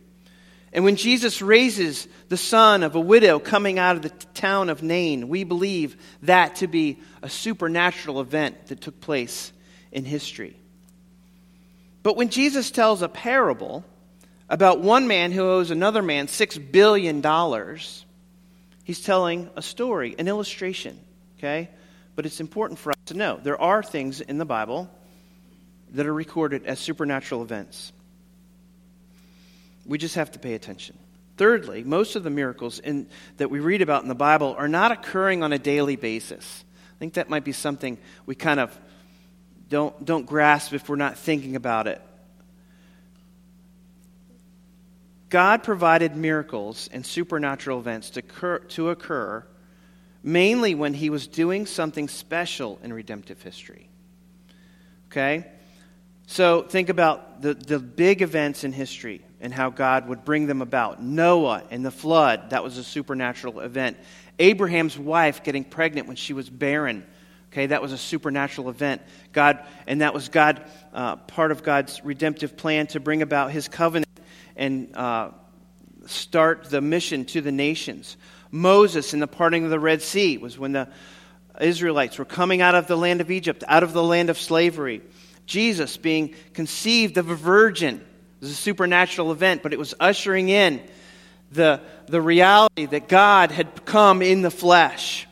And 0.72 0.84
when 0.84 0.98
Jesus 0.98 1.41
raises 1.41 2.08
the 2.29 2.38
son 2.38 2.84
of 2.84 2.96
a 2.96 3.00
widow 3.00 3.39
coming 3.39 3.79
out 3.79 3.96
of 3.96 4.01
the 4.03 4.10
town 4.10 4.70
of 4.70 4.84
Nain, 4.84 5.29
we 5.29 5.44
believe 5.44 5.98
that 6.24 6.58
to 6.58 6.67
be 6.67 7.00
a 7.24 7.29
supernatural 7.29 8.22
event 8.22 8.67
that 8.67 8.82
took 8.82 9.00
place 9.00 9.51
in 9.91 10.06
history. 10.06 10.56
But 12.03 12.17
when 12.17 12.29
Jesus 12.29 12.70
tells 12.70 13.01
a 13.01 13.10
parable 13.10 13.84
about 14.50 14.80
one 14.82 15.08
man 15.08 15.32
who 15.32 15.42
owes 15.42 15.72
another 15.72 16.01
man 16.01 16.27
$6 16.27 16.72
billion, 16.72 17.22
he's 18.84 19.01
telling 19.01 19.50
a 19.56 19.62
story, 19.62 20.16
an 20.18 20.27
illustration, 20.27 21.00
okay? 21.38 21.70
But 22.16 22.25
it's 22.25 22.39
important 22.39 22.80
for 22.80 22.92
us 22.92 22.98
to 23.08 23.13
know 23.13 23.39
there 23.42 23.62
are 23.62 23.84
things 23.84 24.22
in 24.22 24.38
the 24.38 24.46
Bible 24.46 24.89
that 25.92 26.06
are 26.06 26.13
recorded 26.13 26.66
as 26.66 26.80
supernatural 26.80 27.42
events. 27.42 27.92
We 29.86 29.98
just 29.98 30.16
have 30.16 30.32
to 30.32 30.39
pay 30.39 30.54
attention. 30.54 30.98
Thirdly, 31.38 31.84
most 31.84 32.16
of 32.16 32.24
the 32.24 32.30
miracles 32.30 32.80
in, 32.80 33.08
that 33.38 33.50
we 33.50 33.60
read 33.60 33.82
about 33.82 34.01
in 34.01 34.10
the 34.10 34.16
Bible 34.16 34.56
are 34.58 34.68
not 34.68 34.92
occurring 34.92 35.44
on 35.44 35.54
a 35.54 35.60
daily 35.60 35.96
basis. 35.96 36.63
I 36.96 37.00
think 37.00 37.13
that 37.13 37.30
might 37.30 37.44
be 37.44 37.51
something 37.51 37.98
we 38.25 38.34
kind 38.34 38.60
of 38.60 38.77
don't, 39.70 40.04
don't 40.04 40.25
grasp 40.25 40.74
if 40.74 40.89
we're 40.89 40.96
not 40.96 41.18
thinking 41.18 41.56
about 41.56 41.88
it. 41.88 42.01
God 45.29 45.63
provided 45.63 46.15
miracles 46.15 46.89
and 46.91 47.05
supernatural 47.05 47.79
events 47.79 48.12
to 48.12 48.19
occur, 48.19 48.60
to 48.60 48.89
occur 48.89 49.46
mainly 50.24 50.75
when 50.75 50.93
he 50.93 51.10
was 51.10 51.27
doing 51.27 51.65
something 51.65 52.07
special 52.07 52.79
in 52.84 52.93
redemptive 52.93 53.41
history. 53.41 53.89
Okay? 55.12 55.46
So 56.27 56.63
think 56.63 56.89
about 56.89 57.41
the, 57.41 57.53
the 57.53 57.79
big 57.79 58.22
events 58.22 58.63
in 58.63 58.74
history 58.74 59.22
and 59.39 59.53
how 59.53 59.69
God 59.69 60.07
would 60.07 60.25
bring 60.25 60.48
them 60.48 60.62
about. 60.62 61.01
Noah 61.01 61.63
and 61.72 61.86
the 61.86 61.91
flood, 61.91 62.50
that 62.50 62.63
was 62.63 62.77
a 62.77 62.84
supernatural 62.84 63.62
event. 63.62 63.98
Abraham's 64.39 64.98
wife 64.98 65.43
getting 65.43 65.63
pregnant 65.63 66.07
when 66.07 66.15
she 66.15 66.34
was 66.34 66.50
barren. 66.50 67.05
Okay, 67.51 67.67
that 67.67 67.81
was 67.81 67.93
a 67.93 67.98
supernatural 67.98 68.69
event. 68.69 69.01
God, 69.31 69.65
and 69.88 70.01
that 70.01 70.13
was 70.13 70.27
God, 70.27 70.69
uh, 70.93 71.15
part 71.15 71.51
of 71.51 71.63
God's 71.63 72.03
redemptive 72.03 72.57
plan 72.57 72.88
to 72.88 73.00
bring 73.00 73.22
about 73.22 73.51
His 73.51 73.69
covenant 73.69 74.07
and 74.58 74.96
uh, 74.96 75.30
start 76.08 76.66
the 76.66 76.82
mission 76.82 77.26
to 77.26 77.42
the 77.42 77.52
nations. 77.52 78.18
Moses 78.52 79.14
in 79.14 79.20
the 79.20 79.28
parting 79.28 79.64
of 79.64 79.70
the 79.70 79.80
Red 79.80 80.02
Sea 80.02 80.38
was 80.38 80.58
when 80.58 80.74
the 80.74 80.90
Israelites 81.60 82.18
were 82.18 82.26
coming 82.26 82.62
out 82.62 82.76
of 82.76 82.88
the 82.88 82.98
land 82.98 83.22
of 83.22 83.32
Egypt, 83.32 83.64
out 83.68 83.84
of 83.84 83.94
the 83.94 84.04
land 84.04 84.30
of 84.30 84.38
slavery. 84.38 85.02
Jesus 85.46 85.98
being 85.98 86.36
conceived 86.54 87.18
of 87.18 87.30
a 87.30 87.36
virgin 87.36 88.06
was 88.42 88.52
a 88.52 88.56
supernatural 88.56 89.32
event, 89.32 89.64
but 89.64 89.74
it 89.74 89.80
was 89.80 89.94
ushering 90.00 90.50
in 90.50 90.82
the, 91.52 91.82
the 92.08 92.22
reality 92.22 92.86
that 92.86 93.08
God 93.08 93.52
had 93.52 93.86
come 93.86 94.22
in 94.22 94.42
the 94.42 94.52
flesh. 94.52 95.28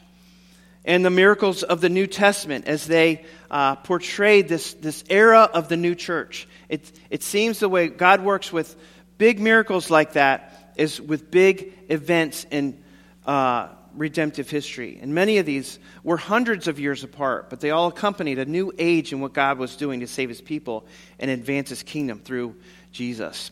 And 0.84 1.04
the 1.04 1.10
miracles 1.10 1.64
of 1.64 1.82
the 1.82 1.90
New 1.90 2.06
Testament 2.06 2.68
as 2.68 2.86
they 2.86 3.26
uh, 3.50 3.76
portrayed 3.78 4.48
this, 4.48 4.74
this 4.76 5.04
era 5.10 5.42
of 5.42 5.68
the 5.68 5.78
new 5.78 5.96
church. 5.96 6.48
It, 6.70 6.92
it 7.10 7.24
seems 7.24 7.60
the 7.60 7.70
way 7.70 7.88
God 7.88 8.24
works 8.24 8.54
with 8.54 8.76
big 9.18 9.40
miracles 9.40 9.90
like 9.90 10.14
that 10.14 10.74
is 10.76 11.00
with 11.00 11.32
big 11.32 11.74
events 11.90 12.46
in 12.52 12.84
uh, 13.26 13.70
redemptive 13.96 14.50
history. 14.50 15.00
And 15.02 15.16
many 15.16 15.38
of 15.38 15.46
these 15.46 15.80
were 16.04 16.18
hundreds 16.18 16.68
of 16.68 16.80
years 16.80 17.04
apart, 17.04 17.50
but 17.50 17.60
they 17.62 17.72
all 17.72 17.88
accompanied 17.88 18.40
a 18.40 18.46
new 18.46 18.72
age 18.78 19.14
in 19.14 19.22
what 19.22 19.34
God 19.34 19.58
was 19.58 19.76
doing 19.76 20.02
to 20.02 20.08
save 20.08 20.30
his 20.30 20.42
people 20.42 20.86
and 21.20 21.32
advance 21.32 21.70
his 21.70 21.84
kingdom 21.84 22.20
through 22.20 22.56
Jesus. 22.92 23.52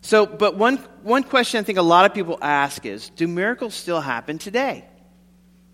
So, 0.00 0.26
but 0.26 0.56
one, 0.56 0.76
one 1.02 1.22
question 1.22 1.60
I 1.60 1.62
think 1.64 1.78
a 1.78 1.82
lot 1.82 2.06
of 2.06 2.14
people 2.14 2.38
ask 2.40 2.86
is 2.86 3.10
do 3.10 3.26
miracles 3.26 3.74
still 3.74 4.00
happen 4.00 4.38
today? 4.38 4.84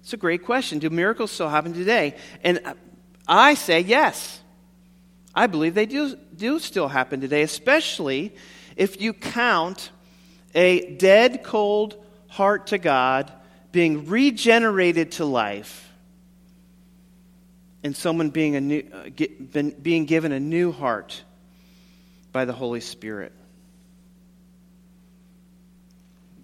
It's 0.02 0.12
a 0.12 0.18
great 0.18 0.44
question. 0.44 0.80
Do 0.80 0.90
miracles 0.90 1.30
still 1.30 1.49
happen 1.49 1.73
today? 1.73 2.16
And 2.42 2.61
I 3.26 3.54
say 3.54 3.80
yes. 3.80 4.40
I 5.35 5.47
believe 5.47 5.75
they 5.75 5.87
do, 5.87 6.16
do 6.37 6.59
still 6.59 6.88
happen 6.88 7.21
today, 7.21 7.42
especially 7.42 8.35
if 8.76 9.00
you 9.00 9.12
count 9.12 9.90
a 10.54 10.95
dead, 10.97 11.43
cold 11.45 11.97
heart 12.28 12.69
to 12.69 12.78
God 12.78 13.33
being 13.73 14.07
regenerated 14.07 15.12
to 15.12 15.25
life 15.25 15.90
and 17.83 17.95
someone 17.95 18.31
being, 18.31 18.57
a 18.57 18.61
new, 18.61 18.85
uh, 18.93 19.09
get, 19.14 19.83
being 19.83 20.07
given 20.07 20.33
a 20.33 20.40
new 20.40 20.73
heart 20.73 21.23
by 22.33 22.45
the 22.45 22.52
Holy 22.52 22.81
Spirit. 22.81 23.33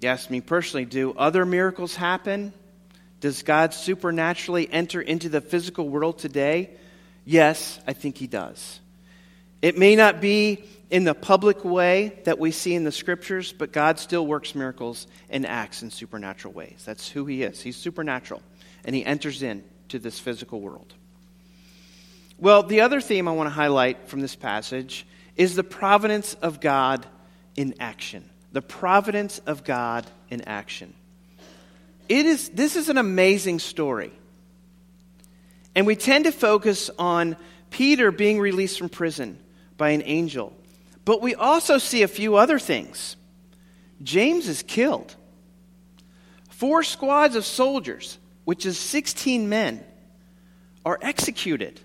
You 0.01 0.09
ask 0.09 0.31
me 0.31 0.41
personally, 0.41 0.85
do 0.85 1.13
other 1.13 1.45
miracles 1.45 1.95
happen? 1.95 2.53
Does 3.21 3.43
God 3.43 3.75
supernaturally 3.75 4.71
enter 4.71 5.01
into 5.01 5.29
the 5.29 5.41
physical 5.41 5.89
world 5.89 6.19
today? 6.19 6.71
Yes, 7.25 7.79
I 7.87 7.93
think 7.93 8.17
He 8.17 8.27
does. 8.27 8.81
It 9.61 9.77
may 9.77 9.97
not 9.97 10.21
be 10.21 10.65
in 10.91 11.05
the 11.05 11.15
public 11.15 11.65
way 11.65 12.19
that 12.25 12.39
we 12.39 12.51
see 12.51 12.75
in 12.75 12.85
the 12.85 12.93
scriptures, 12.93 13.53
but 13.53 13.73
God 13.73 13.99
still 13.99 14.27
works 14.27 14.55
miracles 14.55 15.07
and 15.31 15.47
acts 15.47 15.83
in 15.83 15.91
supernatural 15.91 16.53
ways. 16.53 16.83
That's 16.85 17.09
who 17.09 17.27
He 17.27 17.43
is. 17.43 17.61
He's 17.61 17.77
supernatural, 17.77 18.43
and 18.85 18.95
He 18.95 19.05
enters 19.05 19.43
into 19.43 19.99
this 19.99 20.19
physical 20.19 20.61
world. 20.61 20.93
Well, 22.39 22.63
the 22.63 22.81
other 22.81 23.01
theme 23.01 23.29
I 23.29 23.33
want 23.33 23.47
to 23.47 23.55
highlight 23.55 24.09
from 24.09 24.21
this 24.21 24.35
passage 24.35 25.07
is 25.37 25.55
the 25.55 25.65
providence 25.65 26.35
of 26.35 26.61
God 26.61 27.07
in 27.55 27.75
action. 27.79 28.29
The 28.53 28.63
providence 28.63 29.39
of 29.47 29.63
God 29.63 30.07
in 30.29 30.43
action. 30.43 30.95
It 32.09 32.27
is, 32.27 32.49
this 32.49 32.75
is 32.75 32.89
an 32.89 32.99
amazing 32.99 33.61
story. 33.61 34.11
And 35.77 35.87
we 35.87 35.95
tend 35.95 36.25
to 36.25 36.33
focus 36.33 36.91
on 36.99 37.37
Peter 37.71 38.11
being 38.11 38.41
released 38.41 38.79
from 38.79 38.89
prison 38.89 39.39
by 39.77 39.91
an 39.91 40.03
angel. 40.05 40.53
But 41.11 41.23
we 41.23 41.35
also 41.35 41.79
see 41.79 42.05
a 42.05 42.07
few 42.07 42.37
other 42.37 42.61
things. 42.61 43.17
James 44.01 44.47
is 44.47 44.63
killed. 44.63 45.17
Four 46.51 46.85
squads 46.85 47.35
of 47.35 47.45
soldiers, 47.45 48.17
which 48.45 48.65
is 48.65 48.79
16 48.79 49.49
men, 49.49 49.85
are 50.85 51.01
executed. 51.03 51.81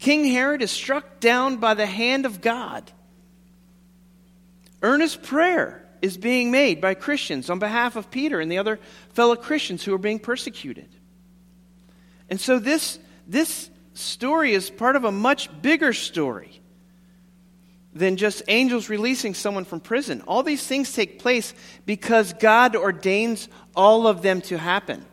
King 0.00 0.24
Herod 0.24 0.60
is 0.60 0.72
struck 0.72 1.20
down 1.20 1.58
by 1.58 1.74
the 1.74 1.86
hand 1.86 2.26
of 2.26 2.40
God. 2.40 2.90
Earnest 4.82 5.22
prayer 5.22 5.88
is 6.02 6.16
being 6.16 6.50
made 6.50 6.80
by 6.80 6.94
Christians 6.94 7.48
on 7.48 7.60
behalf 7.60 7.94
of 7.94 8.10
Peter 8.10 8.40
and 8.40 8.50
the 8.50 8.58
other 8.58 8.80
fellow 9.10 9.36
Christians 9.36 9.84
who 9.84 9.94
are 9.94 9.98
being 9.98 10.18
persecuted. 10.18 10.88
And 12.28 12.40
so 12.40 12.58
this, 12.58 12.98
this 13.28 13.70
story 13.94 14.52
is 14.52 14.68
part 14.68 14.96
of 14.96 15.04
a 15.04 15.12
much 15.12 15.48
bigger 15.62 15.92
story 15.92 16.60
than 17.98 18.16
just 18.16 18.42
angels 18.46 18.88
releasing 18.88 19.34
someone 19.34 19.64
from 19.64 19.80
prison. 19.80 20.22
All 20.28 20.44
these 20.44 20.64
things 20.64 20.92
take 20.92 21.18
place 21.18 21.52
because 21.84 22.32
God 22.32 22.76
ordains 22.76 23.48
all 23.74 24.06
of 24.06 24.22
them 24.22 24.40
to 24.42 24.56
happen. 24.56 25.04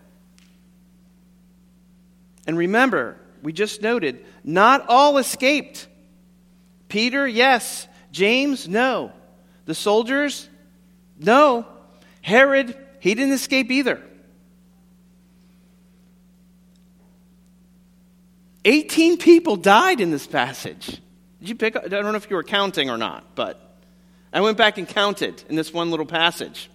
And 2.45 2.57
remember, 2.57 3.17
we 3.41 3.53
just 3.53 3.81
noted, 3.81 4.23
not 4.43 4.85
all 4.87 5.17
escaped. 5.17 5.87
Peter, 6.87 7.27
yes. 7.27 7.87
James, 8.11 8.67
no. 8.67 9.11
The 9.65 9.73
soldiers, 9.73 10.47
no. 11.17 11.65
Herod, 12.21 12.77
he 12.99 13.15
didn't 13.15 13.33
escape 13.33 13.71
either. 13.71 13.99
18 18.63 19.17
people 19.17 19.55
died 19.55 20.01
in 20.01 20.11
this 20.11 20.27
passage. 20.27 20.99
Did 21.45 21.49
you 21.49 21.55
pick 21.57 21.75
up? 21.75 21.85
I 21.85 21.89
don't 21.89 22.05
know 22.05 22.15
if 22.15 22.27
you 22.27 22.37
were 22.37 22.43
counting 22.43 22.89
or 22.89 22.97
not, 22.97 23.35
but 23.35 23.77
I 24.33 24.41
went 24.41 24.57
back 24.57 24.79
and 24.79 24.87
counted 24.87 25.43
in 25.47 25.55
this 25.55 25.71
one 25.71 25.91
little 25.91 26.07
passage. 26.07 26.71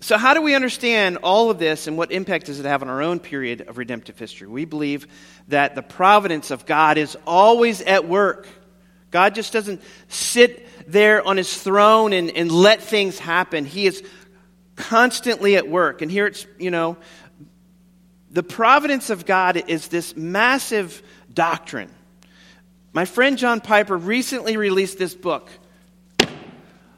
So, 0.00 0.16
how 0.16 0.32
do 0.32 0.40
we 0.40 0.54
understand 0.54 1.18
all 1.18 1.50
of 1.50 1.58
this 1.58 1.86
and 1.86 1.98
what 1.98 2.10
impact 2.10 2.46
does 2.46 2.58
it 2.58 2.64
have 2.64 2.80
on 2.80 2.88
our 2.88 3.02
own 3.02 3.20
period 3.20 3.68
of 3.68 3.76
redemptive 3.76 4.18
history? 4.18 4.48
We 4.48 4.64
believe 4.64 5.06
that 5.48 5.74
the 5.74 5.82
providence 5.82 6.50
of 6.50 6.64
God 6.64 6.96
is 6.96 7.18
always 7.26 7.82
at 7.82 8.08
work. 8.08 8.48
God 9.10 9.34
just 9.34 9.52
doesn't 9.52 9.82
sit 10.08 10.90
there 10.90 11.22
on 11.22 11.36
his 11.36 11.54
throne 11.54 12.14
and, 12.14 12.30
and 12.30 12.50
let 12.50 12.82
things 12.82 13.18
happen. 13.18 13.66
He 13.66 13.84
is 13.84 14.02
constantly 14.74 15.56
at 15.56 15.68
work. 15.68 16.00
And 16.00 16.10
here 16.10 16.28
it's, 16.28 16.46
you 16.58 16.70
know, 16.70 16.96
the 18.30 18.42
providence 18.42 19.10
of 19.10 19.26
God 19.26 19.64
is 19.68 19.88
this 19.88 20.16
massive 20.16 21.02
doctrine. 21.30 21.90
My 22.94 23.06
friend 23.06 23.38
John 23.38 23.60
Piper 23.62 23.96
recently 23.96 24.58
released 24.58 24.98
this 24.98 25.14
book. 25.14 25.48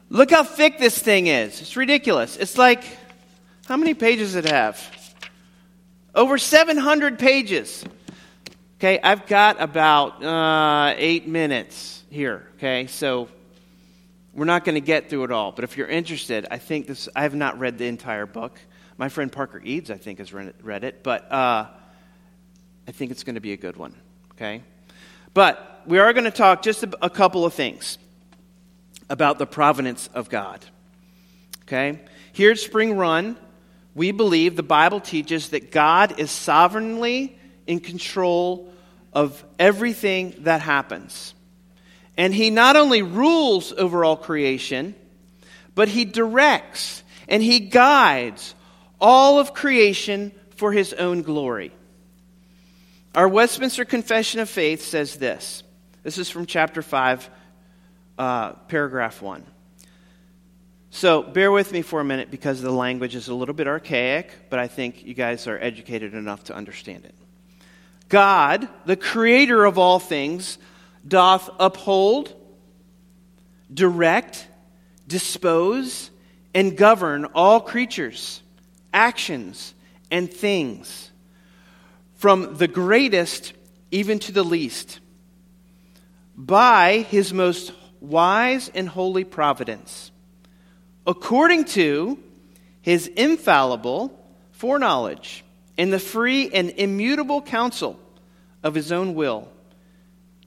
Look 0.09 0.29
how 0.29 0.43
thick 0.43 0.77
this 0.77 0.97
thing 0.99 1.27
is. 1.27 1.61
It's 1.61 1.77
ridiculous. 1.77 2.35
It's 2.35 2.57
like, 2.57 2.83
how 3.65 3.77
many 3.77 3.93
pages 3.93 4.33
does 4.33 4.45
it 4.45 4.51
have? 4.51 4.77
Over 6.13 6.37
700 6.37 7.17
pages. 7.17 7.85
Okay, 8.77 8.99
I've 9.01 9.25
got 9.25 9.61
about 9.61 10.21
uh, 10.21 10.95
eight 10.97 11.29
minutes 11.29 12.03
here. 12.09 12.45
Okay, 12.57 12.87
so 12.87 13.29
we're 14.33 14.43
not 14.43 14.65
going 14.65 14.75
to 14.75 14.81
get 14.81 15.09
through 15.09 15.23
it 15.23 15.31
all. 15.31 15.53
But 15.53 15.63
if 15.63 15.77
you're 15.77 15.87
interested, 15.87 16.45
I 16.51 16.57
think 16.57 16.87
this, 16.87 17.07
I 17.15 17.23
have 17.23 17.35
not 17.35 17.57
read 17.57 17.77
the 17.77 17.87
entire 17.87 18.25
book. 18.25 18.59
My 18.97 19.07
friend 19.07 19.31
Parker 19.31 19.61
Eads, 19.63 19.89
I 19.89 19.97
think, 19.97 20.19
has 20.19 20.33
read 20.33 20.83
it, 20.83 21.03
but 21.03 21.31
uh, 21.31 21.67
I 22.85 22.91
think 22.91 23.11
it's 23.11 23.23
going 23.23 23.35
to 23.35 23.41
be 23.41 23.53
a 23.53 23.57
good 23.57 23.77
one. 23.77 23.95
Okay? 24.33 24.61
But 25.33 25.74
we 25.87 25.99
are 25.99 26.13
going 26.13 26.25
to 26.25 26.31
talk 26.31 26.61
just 26.61 26.83
a, 26.83 27.05
a 27.05 27.09
couple 27.09 27.45
of 27.45 27.53
things 27.53 27.97
about 29.09 29.39
the 29.39 29.45
providence 29.45 30.09
of 30.13 30.29
God. 30.29 30.65
Okay? 31.63 31.99
Here 32.33 32.51
at 32.51 32.59
Spring 32.59 32.97
Run, 32.97 33.37
we 33.93 34.11
believe 34.11 34.55
the 34.55 34.63
Bible 34.63 34.99
teaches 34.99 35.49
that 35.49 35.71
God 35.71 36.19
is 36.19 36.31
sovereignly 36.31 37.37
in 37.67 37.79
control 37.79 38.71
of 39.13 39.43
everything 39.57 40.35
that 40.39 40.61
happens. 40.61 41.33
And 42.17 42.33
He 42.33 42.49
not 42.49 42.75
only 42.75 43.01
rules 43.01 43.71
over 43.71 44.03
all 44.03 44.17
creation, 44.17 44.95
but 45.73 45.87
He 45.87 46.05
directs 46.05 47.03
and 47.27 47.41
He 47.41 47.59
guides 47.59 48.55
all 48.99 49.39
of 49.39 49.53
creation 49.53 50.31
for 50.55 50.71
his 50.71 50.93
own 50.93 51.21
glory. 51.21 51.71
Our 53.13 53.27
Westminster 53.27 53.85
Confession 53.85 54.39
of 54.39 54.49
Faith 54.49 54.81
says 54.81 55.15
this. 55.15 55.63
This 56.05 56.19
is 56.19 56.29
from 56.29 56.45
chapter 56.45 56.83
5, 56.83 57.29
uh, 58.19 58.51
paragraph 58.67 59.23
1. 59.23 59.43
So 60.91 61.23
bear 61.23 61.51
with 61.51 61.71
me 61.71 61.81
for 61.81 61.99
a 61.99 62.03
minute 62.03 62.29
because 62.29 62.61
the 62.61 62.69
language 62.69 63.15
is 63.15 63.27
a 63.27 63.33
little 63.33 63.55
bit 63.55 63.67
archaic, 63.67 64.31
but 64.51 64.59
I 64.59 64.67
think 64.67 65.03
you 65.03 65.15
guys 65.15 65.47
are 65.47 65.57
educated 65.57 66.13
enough 66.13 66.43
to 66.43 66.55
understand 66.55 67.05
it. 67.05 67.15
God, 68.07 68.69
the 68.85 68.95
creator 68.95 69.65
of 69.65 69.79
all 69.79 69.97
things, 69.97 70.59
doth 71.07 71.49
uphold, 71.59 72.31
direct, 73.73 74.47
dispose, 75.07 76.11
and 76.53 76.77
govern 76.77 77.25
all 77.33 77.59
creatures 77.59 78.43
actions, 78.93 79.73
and 80.11 80.31
things, 80.31 81.09
from 82.13 82.57
the 82.57 82.67
greatest 82.67 83.53
even 83.89 84.19
to 84.19 84.31
the 84.31 84.43
least, 84.43 84.99
by 86.37 86.99
his 87.09 87.33
most 87.33 87.71
wise 88.01 88.69
and 88.73 88.87
holy 88.87 89.23
providence, 89.23 90.11
according 91.07 91.65
to 91.65 92.19
his 92.81 93.07
infallible 93.07 94.17
foreknowledge 94.51 95.43
and 95.77 95.91
the 95.91 95.99
free 95.99 96.49
and 96.51 96.69
immutable 96.71 97.41
counsel 97.41 97.99
of 98.63 98.75
his 98.75 98.91
own 98.91 99.15
will, 99.15 99.47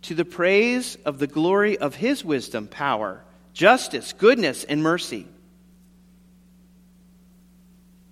to 0.02 0.14
the 0.14 0.24
praise 0.24 0.96
of 1.04 1.18
the 1.18 1.26
glory 1.26 1.76
of 1.78 1.94
his 1.94 2.24
wisdom, 2.24 2.68
power, 2.68 3.22
justice, 3.52 4.12
goodness, 4.12 4.64
and 4.64 4.82
mercy 4.82 5.26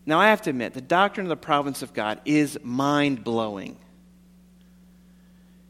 now, 0.06 0.20
I 0.20 0.28
have 0.28 0.42
to 0.42 0.50
admit, 0.50 0.72
the 0.72 0.80
doctrine 0.80 1.26
of 1.26 1.30
the 1.30 1.36
providence 1.36 1.82
of 1.82 1.92
God 1.92 2.20
is 2.24 2.56
mind 2.62 3.24
blowing. 3.24 3.76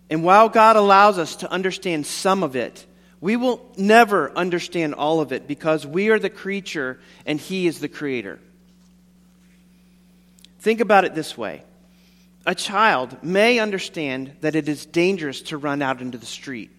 And 0.09 0.23
while 0.23 0.49
God 0.49 0.77
allows 0.77 1.19
us 1.19 1.37
to 1.37 1.51
understand 1.51 2.07
some 2.07 2.43
of 2.43 2.57
it, 2.57 2.87
we 3.21 3.37
will 3.37 3.73
never 3.77 4.31
understand 4.37 4.95
all 4.95 5.21
of 5.21 5.33
it 5.33 5.49
because 5.49 5.87
we 5.87 6.11
are 6.11 6.19
the 6.19 6.31
creature 6.31 7.01
and 7.25 7.41
He 7.41 7.67
is 7.67 7.81
the 7.81 7.89
creator. 7.89 8.39
Think 10.61 10.81
about 10.81 11.05
it 11.05 11.15
this 11.15 11.37
way 11.37 11.63
a 12.47 12.55
child 12.55 13.23
may 13.25 13.59
understand 13.59 14.37
that 14.41 14.55
it 14.55 14.69
is 14.69 14.87
dangerous 14.87 15.43
to 15.43 15.57
run 15.57 15.83
out 15.83 16.01
into 16.01 16.17
the 16.17 16.27
street 16.27 16.71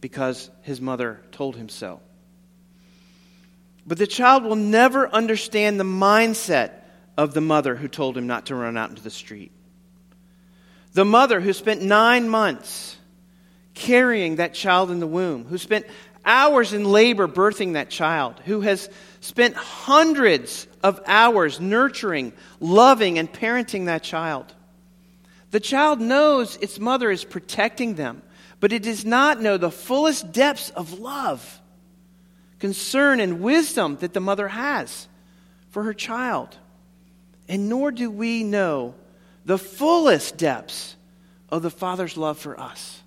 because 0.00 0.48
his 0.62 0.80
mother 0.80 1.20
told 1.32 1.56
him 1.56 1.68
so. 1.68 2.00
But 3.84 3.98
the 3.98 4.06
child 4.06 4.44
will 4.44 4.56
never 4.56 5.08
understand 5.08 5.80
the 5.80 5.84
mindset 5.84 6.70
of 7.16 7.34
the 7.34 7.40
mother 7.40 7.74
who 7.74 7.88
told 7.88 8.16
him 8.16 8.28
not 8.28 8.46
to 8.46 8.54
run 8.54 8.76
out 8.76 8.90
into 8.90 9.02
the 9.02 9.10
street. 9.10 9.50
The 10.96 11.04
mother 11.04 11.42
who 11.42 11.52
spent 11.52 11.82
nine 11.82 12.26
months 12.26 12.96
carrying 13.74 14.36
that 14.36 14.54
child 14.54 14.90
in 14.90 14.98
the 14.98 15.06
womb, 15.06 15.44
who 15.44 15.58
spent 15.58 15.84
hours 16.24 16.72
in 16.72 16.84
labor 16.86 17.28
birthing 17.28 17.74
that 17.74 17.90
child, 17.90 18.40
who 18.46 18.62
has 18.62 18.88
spent 19.20 19.56
hundreds 19.56 20.66
of 20.82 20.98
hours 21.06 21.60
nurturing, 21.60 22.32
loving, 22.60 23.18
and 23.18 23.30
parenting 23.30 23.84
that 23.84 24.04
child. 24.04 24.54
The 25.50 25.60
child 25.60 26.00
knows 26.00 26.56
its 26.62 26.80
mother 26.80 27.10
is 27.10 27.24
protecting 27.24 27.96
them, 27.96 28.22
but 28.58 28.72
it 28.72 28.82
does 28.82 29.04
not 29.04 29.42
know 29.42 29.58
the 29.58 29.70
fullest 29.70 30.32
depths 30.32 30.70
of 30.70 30.98
love 30.98 31.60
concern 32.58 33.20
and 33.20 33.42
wisdom 33.42 33.98
that 33.98 34.14
the 34.14 34.20
mother 34.20 34.48
has 34.48 35.08
for 35.68 35.82
her 35.82 35.92
child. 35.92 36.56
And 37.50 37.68
nor 37.68 37.92
do 37.92 38.10
we 38.10 38.44
know 38.44 38.94
the 39.46 39.56
fullest 39.56 40.36
depths 40.36 40.96
of 41.48 41.62
the 41.62 41.70
Father's 41.70 42.16
love 42.16 42.36
for 42.36 42.60
us. 42.60 43.00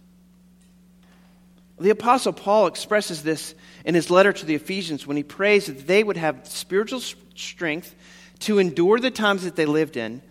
The 1.80 1.92
Apostle 1.92 2.34
Paul 2.34 2.68
expresses 2.68 3.22
this 3.22 3.54
in 3.86 3.94
his 3.94 4.10
letter 4.10 4.34
to 4.34 4.46
the 4.46 4.56
Ephesians 4.56 5.06
when 5.06 5.18
he 5.18 5.24
prays 5.24 5.68
that 5.68 5.86
they 5.86 6.04
would 6.04 6.18
have 6.18 6.48
spiritual 6.48 7.02
strength 7.36 7.94
to 8.40 8.58
endure 8.58 9.00
the 9.00 9.12
times 9.12 9.44
that 9.44 9.58
they 9.58 9.66
lived 9.66 9.98
in 9.98 10.22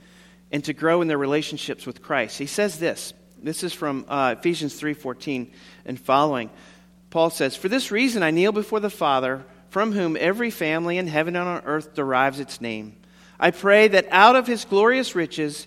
and 0.51 0.65
to 0.65 0.73
grow 0.73 1.03
in 1.03 1.09
their 1.09 1.19
relationships 1.19 1.87
with 1.87 2.03
Christ. 2.03 2.39
He 2.39 2.47
says 2.47 2.79
this. 2.79 3.13
This 3.43 3.63
is 3.63 3.73
from 3.73 4.05
uh, 4.09 4.35
Ephesians 4.39 4.81
3:14 4.81 5.53
and 5.85 6.01
following. 6.01 6.51
Paul 7.11 7.31
says, 7.31 7.55
For 7.55 7.69
this 7.69 7.91
reason 7.91 8.23
I 8.23 8.31
kneel 8.31 8.53
before 8.53 8.81
the 8.81 8.91
Father, 8.91 9.45
from 9.71 9.93
whom 9.93 10.17
every 10.19 10.51
family 10.51 10.99
in 10.99 11.07
heaven 11.07 11.37
and 11.37 11.49
on 11.49 11.63
earth 11.65 11.95
derives 11.95 12.41
its 12.41 12.61
name. 12.61 12.97
I 13.41 13.53
pray 13.53 13.89
that 13.89 14.09
out 14.11 14.37
of 14.37 14.47
his 14.47 14.65
glorious 14.65 15.15
riches 15.15 15.67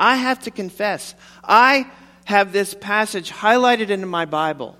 I 0.00 0.16
have 0.16 0.40
to 0.44 0.50
confess, 0.50 1.14
I 1.44 1.88
have 2.24 2.52
this 2.52 2.74
passage 2.74 3.30
highlighted 3.30 3.90
in 3.90 4.08
my 4.08 4.24
Bible. 4.24 4.76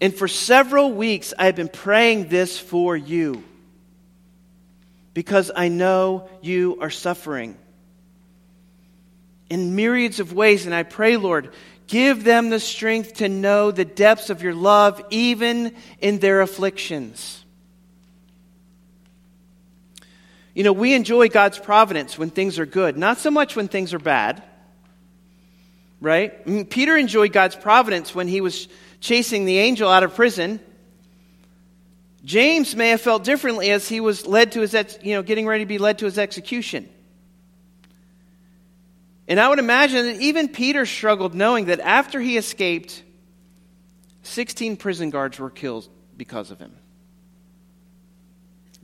And 0.00 0.14
for 0.14 0.26
several 0.26 0.92
weeks, 0.92 1.34
I 1.38 1.46
have 1.46 1.56
been 1.56 1.68
praying 1.68 2.28
this 2.28 2.58
for 2.58 2.96
you 2.96 3.44
because 5.12 5.50
I 5.54 5.68
know 5.68 6.30
you 6.40 6.78
are 6.80 6.90
suffering 6.90 7.56
in 9.50 9.74
myriads 9.74 10.20
of 10.20 10.32
ways. 10.32 10.64
And 10.64 10.74
I 10.74 10.84
pray, 10.84 11.16
Lord, 11.16 11.52
give 11.88 12.22
them 12.22 12.48
the 12.48 12.60
strength 12.60 13.14
to 13.14 13.28
know 13.28 13.70
the 13.70 13.84
depths 13.84 14.30
of 14.30 14.42
your 14.42 14.54
love, 14.54 15.02
even 15.10 15.74
in 16.00 16.20
their 16.20 16.40
afflictions. 16.40 17.44
You 20.58 20.64
know, 20.64 20.72
we 20.72 20.92
enjoy 20.92 21.28
God's 21.28 21.56
providence 21.56 22.18
when 22.18 22.30
things 22.30 22.58
are 22.58 22.66
good, 22.66 22.96
not 22.96 23.18
so 23.18 23.30
much 23.30 23.54
when 23.54 23.68
things 23.68 23.94
are 23.94 24.00
bad. 24.00 24.42
Right? 26.00 26.36
I 26.44 26.50
mean, 26.50 26.66
Peter 26.66 26.96
enjoyed 26.96 27.32
God's 27.32 27.54
providence 27.54 28.12
when 28.12 28.26
he 28.26 28.40
was 28.40 28.66
chasing 28.98 29.44
the 29.44 29.58
angel 29.58 29.88
out 29.88 30.02
of 30.02 30.16
prison. 30.16 30.58
James 32.24 32.74
may 32.74 32.88
have 32.88 33.00
felt 33.00 33.22
differently 33.22 33.70
as 33.70 33.88
he 33.88 34.00
was 34.00 34.26
led 34.26 34.50
to 34.50 34.60
his, 34.60 34.74
ex, 34.74 34.98
you 35.00 35.14
know, 35.14 35.22
getting 35.22 35.46
ready 35.46 35.62
to 35.62 35.68
be 35.68 35.78
led 35.78 35.98
to 36.00 36.06
his 36.06 36.18
execution. 36.18 36.88
And 39.28 39.38
I 39.38 39.48
would 39.48 39.60
imagine 39.60 40.06
that 40.06 40.20
even 40.20 40.48
Peter 40.48 40.86
struggled 40.86 41.36
knowing 41.36 41.66
that 41.66 41.78
after 41.78 42.20
he 42.20 42.36
escaped, 42.36 43.00
16 44.24 44.76
prison 44.76 45.10
guards 45.10 45.38
were 45.38 45.50
killed 45.50 45.88
because 46.16 46.50
of 46.50 46.58
him. 46.58 46.74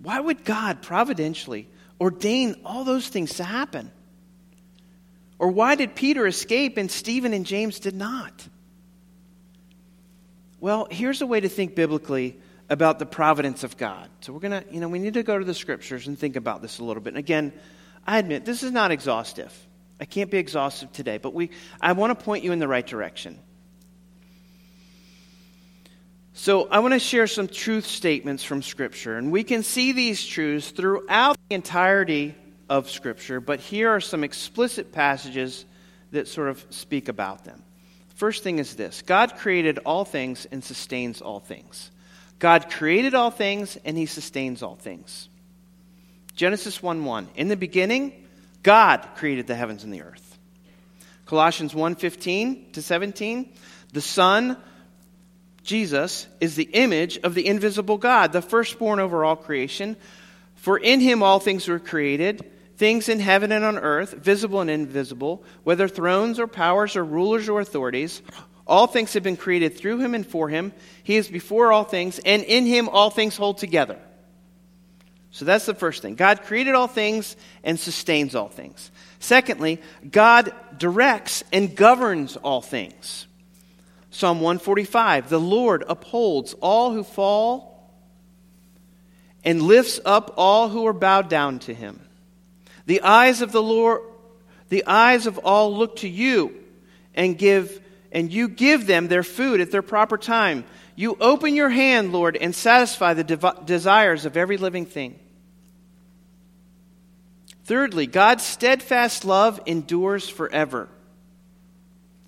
Why 0.04 0.20
would 0.20 0.44
God 0.44 0.82
providentially 0.82 1.66
ordain 1.98 2.56
all 2.64 2.84
those 2.84 3.08
things 3.08 3.36
to 3.36 3.44
happen? 3.44 3.90
Or 5.38 5.48
why 5.48 5.76
did 5.76 5.94
Peter 5.94 6.26
escape 6.26 6.76
and 6.76 6.90
Stephen 6.90 7.32
and 7.32 7.46
James 7.46 7.80
did 7.80 7.94
not? 7.94 8.46
Well, 10.60 10.88
here's 10.90 11.22
a 11.22 11.26
way 11.26 11.40
to 11.40 11.48
think 11.48 11.74
biblically 11.74 12.36
about 12.68 12.98
the 12.98 13.06
providence 13.06 13.64
of 13.64 13.78
God. 13.78 14.10
So 14.20 14.34
we're 14.34 14.40
going 14.40 14.62
to, 14.62 14.72
you 14.72 14.80
know, 14.80 14.88
we 14.88 14.98
need 14.98 15.14
to 15.14 15.22
go 15.22 15.38
to 15.38 15.44
the 15.44 15.54
scriptures 15.54 16.06
and 16.06 16.18
think 16.18 16.36
about 16.36 16.60
this 16.60 16.80
a 16.80 16.84
little 16.84 17.02
bit. 17.02 17.14
And 17.14 17.18
again, 17.18 17.54
I 18.06 18.18
admit 18.18 18.44
this 18.44 18.62
is 18.62 18.72
not 18.72 18.90
exhaustive. 18.90 19.52
I 19.98 20.04
can't 20.04 20.30
be 20.30 20.36
exhaustive 20.36 20.92
today, 20.92 21.16
but 21.16 21.32
we 21.32 21.48
I 21.80 21.92
want 21.92 22.18
to 22.18 22.24
point 22.24 22.44
you 22.44 22.52
in 22.52 22.58
the 22.58 22.68
right 22.68 22.86
direction. 22.86 23.38
So, 26.36 26.68
I 26.68 26.80
want 26.80 26.94
to 26.94 26.98
share 26.98 27.28
some 27.28 27.46
truth 27.46 27.86
statements 27.86 28.42
from 28.42 28.60
Scripture, 28.60 29.16
and 29.16 29.30
we 29.30 29.44
can 29.44 29.62
see 29.62 29.92
these 29.92 30.26
truths 30.26 30.72
throughout 30.72 31.36
the 31.48 31.54
entirety 31.54 32.34
of 32.68 32.90
Scripture, 32.90 33.40
but 33.40 33.60
here 33.60 33.90
are 33.90 34.00
some 34.00 34.24
explicit 34.24 34.90
passages 34.90 35.64
that 36.10 36.26
sort 36.26 36.48
of 36.48 36.66
speak 36.70 37.08
about 37.08 37.44
them. 37.44 37.62
First 38.16 38.42
thing 38.42 38.58
is 38.58 38.74
this 38.74 39.02
God 39.02 39.36
created 39.36 39.78
all 39.86 40.04
things 40.04 40.44
and 40.50 40.62
sustains 40.62 41.22
all 41.22 41.38
things. 41.38 41.92
God 42.40 42.68
created 42.68 43.14
all 43.14 43.30
things 43.30 43.78
and 43.84 43.96
he 43.96 44.06
sustains 44.06 44.60
all 44.64 44.74
things. 44.74 45.28
Genesis 46.34 46.82
1 46.82 47.04
1. 47.04 47.28
In 47.36 47.46
the 47.46 47.56
beginning, 47.56 48.26
God 48.64 49.06
created 49.14 49.46
the 49.46 49.54
heavens 49.54 49.84
and 49.84 49.94
the 49.94 50.02
earth. 50.02 50.36
Colossians 51.26 51.76
1 51.76 51.94
15 51.94 52.72
to 52.72 52.82
17. 52.82 53.52
The 53.92 54.00
Son, 54.00 54.56
Jesus, 55.64 56.28
is 56.40 56.54
the 56.54 56.70
image 56.72 57.18
of 57.18 57.34
the 57.34 57.46
invisible 57.46 57.98
God, 57.98 58.32
the 58.32 58.42
firstborn 58.42 59.00
over 59.00 59.24
all 59.24 59.36
creation. 59.36 59.96
For 60.54 60.78
in 60.78 61.00
him 61.00 61.22
all 61.22 61.40
things 61.40 61.66
were 61.66 61.80
created 61.80 62.50
things 62.76 63.08
in 63.08 63.20
heaven 63.20 63.52
and 63.52 63.64
on 63.64 63.78
earth, 63.78 64.12
visible 64.12 64.60
and 64.60 64.70
invisible, 64.70 65.44
whether 65.62 65.88
thrones 65.88 66.38
or 66.40 66.46
powers 66.46 66.96
or 66.96 67.04
rulers 67.04 67.48
or 67.48 67.60
authorities. 67.60 68.22
All 68.66 68.86
things 68.86 69.12
have 69.14 69.22
been 69.22 69.36
created 69.36 69.76
through 69.76 70.00
him 70.00 70.14
and 70.14 70.26
for 70.26 70.48
him. 70.48 70.72
He 71.02 71.16
is 71.16 71.28
before 71.28 71.72
all 71.72 71.84
things, 71.84 72.18
and 72.18 72.42
in 72.42 72.66
him 72.66 72.88
all 72.88 73.10
things 73.10 73.36
hold 73.36 73.58
together. 73.58 73.98
So 75.30 75.44
that's 75.44 75.66
the 75.66 75.74
first 75.74 76.00
thing. 76.00 76.14
God 76.14 76.42
created 76.42 76.74
all 76.74 76.86
things 76.86 77.36
and 77.62 77.78
sustains 77.78 78.34
all 78.34 78.48
things. 78.48 78.90
Secondly, 79.18 79.80
God 80.08 80.52
directs 80.78 81.42
and 81.52 81.74
governs 81.74 82.36
all 82.36 82.62
things. 82.62 83.26
Psalm 84.14 84.40
145 84.40 85.28
The 85.28 85.40
Lord 85.40 85.84
upholds 85.88 86.54
all 86.54 86.92
who 86.92 87.02
fall 87.02 87.90
and 89.44 89.60
lifts 89.60 89.98
up 90.04 90.34
all 90.36 90.68
who 90.68 90.86
are 90.86 90.92
bowed 90.92 91.28
down 91.28 91.58
to 91.60 91.74
him. 91.74 92.00
The 92.86 93.02
eyes 93.02 93.42
of 93.42 93.50
the 93.50 93.62
Lord, 93.62 94.02
the 94.68 94.84
eyes 94.86 95.26
of 95.26 95.38
all 95.38 95.76
look 95.76 95.96
to 95.96 96.08
you 96.08 96.54
and 97.16 97.36
give 97.36 97.80
and 98.12 98.32
you 98.32 98.46
give 98.46 98.86
them 98.86 99.08
their 99.08 99.24
food 99.24 99.60
at 99.60 99.72
their 99.72 99.82
proper 99.82 100.16
time. 100.16 100.64
You 100.94 101.16
open 101.20 101.56
your 101.56 101.70
hand, 101.70 102.12
Lord, 102.12 102.36
and 102.36 102.54
satisfy 102.54 103.14
the 103.14 103.24
de- 103.24 103.54
desires 103.64 104.26
of 104.26 104.36
every 104.36 104.58
living 104.58 104.86
thing. 104.86 105.18
Thirdly, 107.64 108.06
God's 108.06 108.44
steadfast 108.44 109.24
love 109.24 109.60
endures 109.66 110.28
forever. 110.28 110.88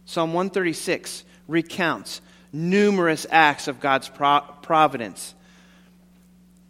Psalm 0.06 0.32
136 0.32 1.24
recounts 1.46 2.20
numerous 2.52 3.26
acts 3.30 3.68
of 3.68 3.80
God's 3.80 4.08
providence 4.08 5.34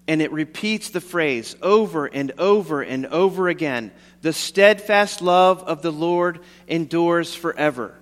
and 0.08 0.22
it 0.22 0.32
repeats 0.32 0.90
the 0.90 1.00
phrase 1.00 1.56
over 1.62 2.06
and 2.06 2.32
over 2.38 2.82
and 2.82 3.06
over 3.06 3.48
again 3.48 3.90
the 4.22 4.32
steadfast 4.32 5.22
love 5.22 5.62
of 5.62 5.82
the 5.82 5.92
Lord 5.92 6.40
endures 6.66 7.34
forever. 7.34 7.94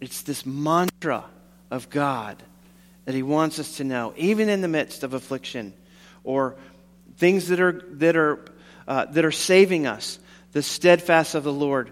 It's 0.00 0.22
this 0.22 0.44
mantra 0.44 1.24
of 1.70 1.90
God 1.90 2.42
that 3.04 3.14
He 3.14 3.22
wants 3.22 3.58
us 3.58 3.78
to 3.78 3.84
know, 3.84 4.12
even 4.16 4.48
in 4.48 4.60
the 4.60 4.68
midst 4.68 5.02
of 5.02 5.14
affliction 5.14 5.72
or 6.24 6.56
things 7.16 7.48
that 7.48 7.60
are, 7.60 7.84
that 7.92 8.16
are, 8.16 8.44
uh, 8.86 9.06
that 9.06 9.24
are 9.24 9.32
saving 9.32 9.86
us. 9.86 10.18
The 10.52 10.62
steadfast 10.62 11.34
of 11.34 11.42
the 11.42 11.52
Lord, 11.52 11.90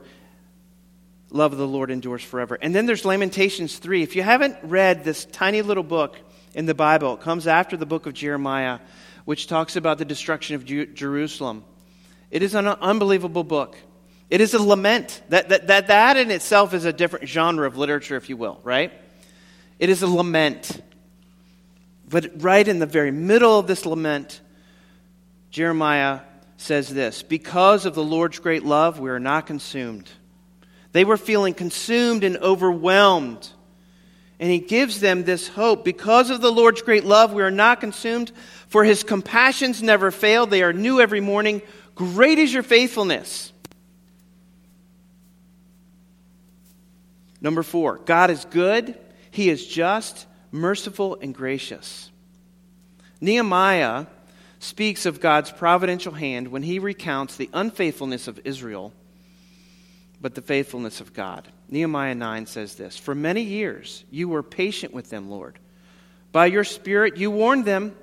love 1.33 1.53
of 1.53 1.59
the 1.59 1.67
Lord 1.67 1.91
endures 1.91 2.23
forever. 2.23 2.59
And 2.61 2.75
then 2.75 2.87
there's 2.87 3.05
Lamentations 3.05 3.79
3. 3.79 4.03
If 4.03 4.17
you 4.17 4.23
haven't 4.23 4.57
read 4.63 5.05
this 5.05 5.25
tiny 5.25 5.63
little 5.63 5.83
book, 5.83 6.17
in 6.55 6.67
the 6.67 6.75
Bible. 6.75 7.15
It 7.15 7.21
comes 7.21 7.47
after 7.47 7.77
the 7.77 7.87
book 7.87 8.07
of 8.07 8.15
Jeremiah, 8.15 8.81
which 9.25 9.47
talks 9.47 9.77
about 9.77 9.99
the 9.99 10.05
destruction 10.05 10.57
of 10.57 10.65
Jerusalem. 10.65 11.65
It 12.31 12.43
is 12.43 12.55
an 12.55 12.67
unbelievable 12.67 13.45
book. 13.45 13.77
It 14.31 14.41
is 14.41 14.55
a 14.55 14.63
lament. 14.63 15.23
That, 15.29 15.51
that, 15.51 15.67
that, 15.69 15.87
that 15.89 16.17
in 16.17 16.31
itself 16.31 16.75
is 16.75 16.85
a 16.85 16.93
different 16.93 17.29
genre 17.29 17.67
of 17.67 17.77
literature, 17.77 18.17
if 18.17 18.29
you 18.29 18.37
will, 18.37 18.61
right? 18.63 18.93
It 19.79 19.89
is 19.89 20.03
a 20.03 20.07
lament. 20.07 20.81
But 22.09 22.43
right 22.43 22.67
in 22.67 22.79
the 22.79 22.87
very 22.87 23.11
middle 23.11 23.59
of 23.59 23.67
this 23.67 23.85
lament, 23.85 24.41
Jeremiah 25.51 26.21
says 26.57 26.89
this 26.89 27.23
Because 27.23 27.85
of 27.87 27.95
the 27.95 28.05
Lord's 28.05 28.39
great 28.39 28.65
love, 28.65 28.99
we 29.01 29.11
are 29.11 29.21
not 29.21 29.47
consumed. 29.47 30.11
They 30.93 31.05
were 31.05 31.17
feeling 31.17 31.55
consumed 31.55 32.23
and 32.25 32.37
overwhelmed 32.37 33.49
and 34.43 34.51
he 34.51 34.59
gives 34.59 34.99
them 34.99 35.23
this 35.23 35.47
hope. 35.47 35.85
Because 35.85 36.29
of 36.29 36.41
the 36.41 36.51
Lord's 36.51 36.83
great 36.83 37.05
love, 37.05 37.33
we 37.33 37.45
are 37.45 37.51
not 37.53 37.79
consumed, 37.79 38.33
for 38.67 38.83
his 38.83 39.05
compassions 39.05 39.81
never 39.85 40.11
fail. 40.11 40.47
They 40.47 40.65
are 40.65 40.73
new 40.73 41.01
every 41.01 41.21
morning. 41.21 41.63
Great 41.95 42.41
is 42.41 42.53
your 42.53 42.65
faithfulness. 42.65 43.53
Number 47.41 47.63
four, 47.63 47.99
God 47.99 48.31
is 48.31 48.45
good, 48.47 48.99
he 49.31 49.49
is 49.49 49.65
just, 49.65 50.27
merciful, 50.51 51.19
and 51.23 51.33
gracious. 51.33 52.11
Nehemiah 53.21 54.07
speaks 54.59 55.07
of 55.07 55.21
God's 55.21 55.53
providential 55.53 56.15
hand 56.15 56.49
when 56.49 56.65
he 56.65 56.81
recounts 56.81 57.37
the 57.37 57.49
unfaithfulness 57.53 58.27
of 58.27 58.41
Israel, 58.43 58.93
but 60.23 60.37
the 60.37 60.41
faithfulness 60.41 61.01
of 61.01 61.13
God. 61.13 61.49
Nehemiah 61.69 62.15
9 62.15 62.47
says 62.47 62.77
this 62.77 62.97
For 62.97 63.15
many 63.15 63.43
years 63.43 64.05
you 64.11 64.29
were 64.29 64.45
patient 64.45 64.95
with 64.95 65.11
them, 65.11 65.29
Lord. 65.29 65.59
By 66.31 66.47
your 66.47 66.65
Spirit 66.65 67.17
you 67.17 67.31
warned 67.31 67.65
them 67.65 67.95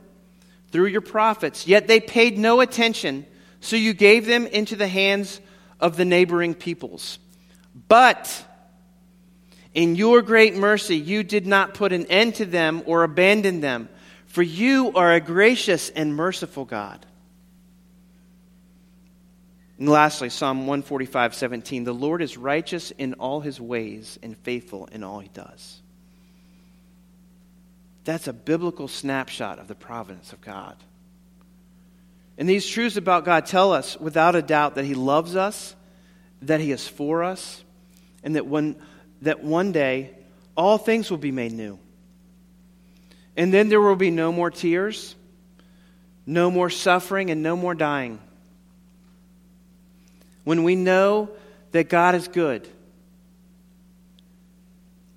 through 0.71 0.87
your 0.87 1.01
prophets, 1.01 1.65
yet 1.65 1.87
they 1.87 1.99
paid 1.99 2.37
no 2.37 2.59
attention, 2.59 3.25
so 3.61 3.77
you 3.77 3.93
gave 3.93 4.25
them 4.27 4.45
into 4.45 4.75
the 4.75 4.87
hands 4.87 5.39
of 5.79 5.95
the 5.95 6.05
neighboring 6.05 6.53
peoples. 6.53 7.17
But 7.87 8.45
in 9.73 9.95
your 9.95 10.21
great 10.21 10.55
mercy 10.55 10.97
you 10.97 11.23
did 11.23 11.47
not 11.47 11.73
put 11.73 11.93
an 11.93 12.05
end 12.07 12.35
to 12.35 12.45
them 12.45 12.83
or 12.85 13.03
abandon 13.03 13.61
them, 13.61 13.87
for 14.25 14.43
you 14.43 14.91
are 14.93 15.13
a 15.13 15.21
gracious 15.21 15.89
and 15.89 16.15
merciful 16.15 16.65
God 16.65 17.05
and 19.79 19.87
lastly, 19.87 20.29
Psalm 20.29 20.59
145, 20.67 21.33
17. 21.33 21.85
The 21.85 21.93
Lord 21.93 22.21
is 22.21 22.37
righteous 22.37 22.91
in 22.91 23.13
all 23.13 23.39
his 23.39 23.61
ways 23.61 24.19
and 24.21 24.37
faithful 24.37 24.89
in 24.91 25.03
all 25.03 25.19
he 25.19 25.29
does. 25.29 25.81
That's 28.03 28.27
a 28.27 28.33
biblical 28.33 28.89
snapshot 28.89 29.57
of 29.59 29.67
the 29.67 29.75
providence 29.75 30.33
of 30.33 30.41
God. 30.41 30.75
And 32.37 32.47
these 32.47 32.67
truths 32.67 32.97
about 32.97 33.23
God 33.23 33.45
tell 33.45 33.71
us 33.71 33.97
without 33.99 34.35
a 34.35 34.41
doubt 34.41 34.75
that 34.75 34.85
He 34.85 34.95
loves 34.95 35.35
us, 35.35 35.75
that 36.41 36.61
He 36.61 36.71
is 36.71 36.87
for 36.87 37.23
us, 37.23 37.61
and 38.23 38.35
that 38.35 38.47
one, 38.47 38.77
that 39.21 39.43
one 39.43 39.71
day 39.71 40.11
all 40.55 40.77
things 40.77 41.11
will 41.11 41.17
be 41.17 41.31
made 41.31 41.51
new. 41.51 41.77
And 43.35 43.53
then 43.53 43.69
there 43.69 43.81
will 43.81 43.95
be 43.95 44.09
no 44.09 44.31
more 44.31 44.49
tears, 44.51 45.15
no 46.25 46.49
more 46.49 46.69
suffering, 46.69 47.29
and 47.29 47.43
no 47.43 47.55
more 47.55 47.75
dying. 47.75 48.19
When 50.49 50.63
we 50.63 50.75
know 50.75 51.29
that 51.73 51.89
God 51.89 52.15
is 52.15 52.27
good, 52.27 52.67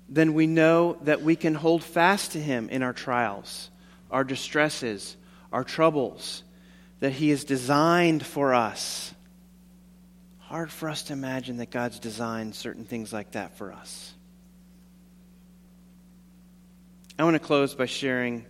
then 0.07 0.35
we 0.35 0.45
know 0.45 0.99
that 1.05 1.23
we 1.23 1.35
can 1.35 1.55
hold 1.55 1.83
fast 1.83 2.33
to 2.33 2.39
Him 2.39 2.69
in 2.69 2.83
our 2.83 2.93
trials, 2.93 3.71
our 4.11 4.23
distresses, 4.23 5.17
our 5.51 5.63
troubles, 5.63 6.43
that 6.99 7.13
He 7.13 7.31
is 7.31 7.45
designed 7.45 8.23
for 8.23 8.53
us. 8.53 9.11
Hard 10.37 10.69
for 10.69 10.87
us 10.87 11.01
to 11.05 11.13
imagine 11.13 11.57
that 11.57 11.71
God's 11.71 11.97
designed 11.97 12.53
certain 12.53 12.85
things 12.85 13.11
like 13.11 13.31
that 13.31 13.57
for 13.57 13.73
us. 13.73 14.13
I 17.17 17.23
want 17.23 17.33
to 17.33 17.39
close 17.39 17.73
by 17.73 17.87
sharing 17.87 18.45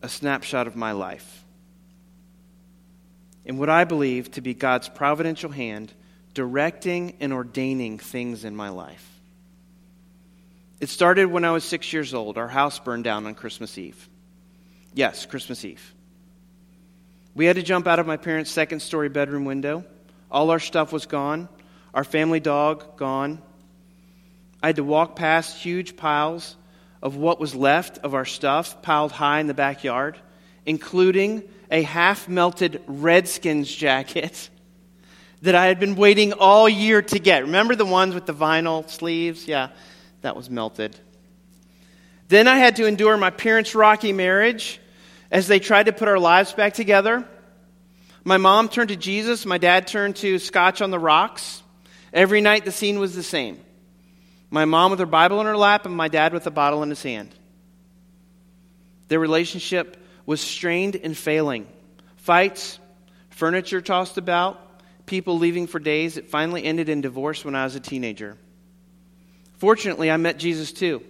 a 0.00 0.08
snapshot 0.08 0.68
of 0.68 0.76
my 0.76 0.92
life 0.92 1.41
in 3.44 3.58
what 3.58 3.68
I 3.68 3.84
believe 3.84 4.30
to 4.32 4.40
be 4.40 4.54
God's 4.54 4.88
providential 4.88 5.50
hand 5.50 5.92
directing 6.34 7.14
and 7.20 7.32
ordaining 7.32 7.98
things 7.98 8.44
in 8.44 8.56
my 8.56 8.70
life. 8.70 9.08
It 10.80 10.88
started 10.88 11.26
when 11.26 11.44
I 11.44 11.52
was 11.52 11.64
six 11.64 11.92
years 11.92 12.14
old. 12.14 12.38
Our 12.38 12.48
house 12.48 12.78
burned 12.78 13.04
down 13.04 13.26
on 13.26 13.34
Christmas 13.34 13.78
Eve. 13.78 14.08
Yes, 14.94 15.26
Christmas 15.26 15.64
Eve. 15.64 15.94
We 17.34 17.46
had 17.46 17.56
to 17.56 17.62
jump 17.62 17.86
out 17.86 17.98
of 17.98 18.06
my 18.06 18.16
parents' 18.16 18.50
second 18.50 18.80
story 18.80 19.08
bedroom 19.08 19.44
window. 19.44 19.84
All 20.30 20.50
our 20.50 20.58
stuff 20.58 20.92
was 20.92 21.06
gone, 21.06 21.48
our 21.94 22.04
family 22.04 22.40
dog 22.40 22.96
gone. 22.96 23.40
I 24.62 24.68
had 24.68 24.76
to 24.76 24.84
walk 24.84 25.16
past 25.16 25.56
huge 25.56 25.96
piles 25.96 26.56
of 27.02 27.16
what 27.16 27.40
was 27.40 27.54
left 27.54 27.98
of 27.98 28.14
our 28.14 28.24
stuff 28.24 28.80
piled 28.82 29.12
high 29.12 29.40
in 29.40 29.46
the 29.46 29.54
backyard, 29.54 30.18
including 30.64 31.42
a 31.72 31.82
half 31.82 32.28
melted 32.28 32.82
Redskins 32.86 33.74
jacket 33.74 34.50
that 35.40 35.54
I 35.56 35.66
had 35.66 35.80
been 35.80 35.96
waiting 35.96 36.34
all 36.34 36.68
year 36.68 37.00
to 37.02 37.18
get. 37.18 37.44
Remember 37.44 37.74
the 37.74 37.86
ones 37.86 38.14
with 38.14 38.26
the 38.26 38.34
vinyl 38.34 38.88
sleeves? 38.88 39.48
Yeah, 39.48 39.70
that 40.20 40.36
was 40.36 40.50
melted. 40.50 40.96
Then 42.28 42.46
I 42.46 42.58
had 42.58 42.76
to 42.76 42.86
endure 42.86 43.16
my 43.16 43.30
parents' 43.30 43.74
rocky 43.74 44.12
marriage 44.12 44.80
as 45.30 45.48
they 45.48 45.58
tried 45.58 45.86
to 45.86 45.92
put 45.92 46.08
our 46.08 46.18
lives 46.18 46.52
back 46.52 46.74
together. 46.74 47.26
My 48.22 48.36
mom 48.36 48.68
turned 48.68 48.90
to 48.90 48.96
Jesus, 48.96 49.46
my 49.46 49.58
dad 49.58 49.86
turned 49.86 50.16
to 50.16 50.38
Scotch 50.38 50.82
on 50.82 50.90
the 50.90 50.98
Rocks. 50.98 51.62
Every 52.12 52.42
night 52.42 52.66
the 52.66 52.70
scene 52.70 52.98
was 52.98 53.16
the 53.16 53.22
same 53.22 53.58
my 54.50 54.66
mom 54.66 54.90
with 54.90 55.00
her 55.00 55.06
Bible 55.06 55.40
in 55.40 55.46
her 55.46 55.56
lap, 55.56 55.86
and 55.86 55.96
my 55.96 56.08
dad 56.08 56.34
with 56.34 56.46
a 56.46 56.50
bottle 56.50 56.82
in 56.82 56.90
his 56.90 57.02
hand. 57.02 57.34
Their 59.08 59.18
relationship 59.18 59.96
was 60.26 60.40
strained 60.40 60.96
and 60.96 61.16
failing. 61.16 61.66
Fights, 62.16 62.78
furniture 63.30 63.80
tossed 63.80 64.18
about, 64.18 64.58
people 65.06 65.38
leaving 65.38 65.66
for 65.66 65.78
days. 65.78 66.16
It 66.16 66.30
finally 66.30 66.64
ended 66.64 66.88
in 66.88 67.00
divorce 67.00 67.44
when 67.44 67.54
I 67.54 67.64
was 67.64 67.74
a 67.74 67.80
teenager. 67.80 68.38
Fortunately, 69.58 70.10
I 70.10 70.16
met 70.16 70.38
Jesus 70.38 70.72
too. 70.72 71.02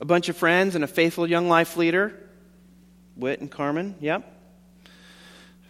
A 0.00 0.04
bunch 0.04 0.28
of 0.28 0.36
friends 0.36 0.74
and 0.74 0.84
a 0.84 0.88
faithful 0.88 1.26
young 1.26 1.48
life 1.48 1.76
leader, 1.76 2.18
Whit 3.16 3.40
and 3.40 3.50
Carmen, 3.50 3.94
yep. 4.00 4.30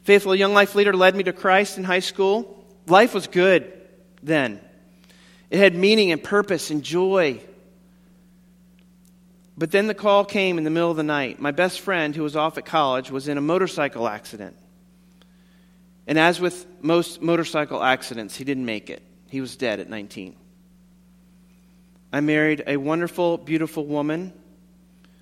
Faithful 0.03 0.35
young 0.35 0.53
life 0.53 0.75
leader 0.75 0.95
led 0.95 1.15
me 1.15 1.25
to 1.25 1.33
Christ 1.33 1.79
in 1.79 1.85
high 1.85 2.01
school. 2.01 2.65
Life 2.87 3.15
was 3.15 3.27
good 3.27 3.73
then. 4.23 4.61
It 5.51 5.59
had 5.59 5.75
meaning 5.75 6.13
and 6.13 6.23
purpose 6.23 6.71
and 6.71 6.83
joy. 6.83 7.41
But 9.57 9.71
then 9.71 9.87
the 9.87 9.95
call 9.95 10.25
came 10.25 10.59
in 10.59 10.65
the 10.65 10.71
middle 10.71 10.91
of 10.91 10.97
the 10.97 11.03
night. 11.05 11.41
My 11.41 11.53
best 11.53 11.81
friend, 11.81 12.15
who 12.15 12.23
was 12.23 12.35
off 12.35 12.59
at 12.59 12.65
college, 12.65 13.11
was 13.11 13.29
in 13.29 13.39
a 13.39 13.41
motorcycle 13.41 14.09
accident. 14.09 14.57
And 16.07 16.19
as 16.19 16.41
with 16.41 16.67
most 16.83 17.23
motorcycle 17.23 17.83
accidents, 17.83 18.37
he 18.37 18.45
didn't 18.45 18.67
make 18.67 18.91
it. 18.91 19.03
He 19.31 19.41
was 19.41 19.57
dead 19.57 19.81
at 19.81 19.89
19. 19.89 20.37
I 22.13 22.21
married 22.21 22.65
a 22.67 22.77
wonderful, 22.77 23.39
beautiful 23.39 23.87
woman, 23.87 24.33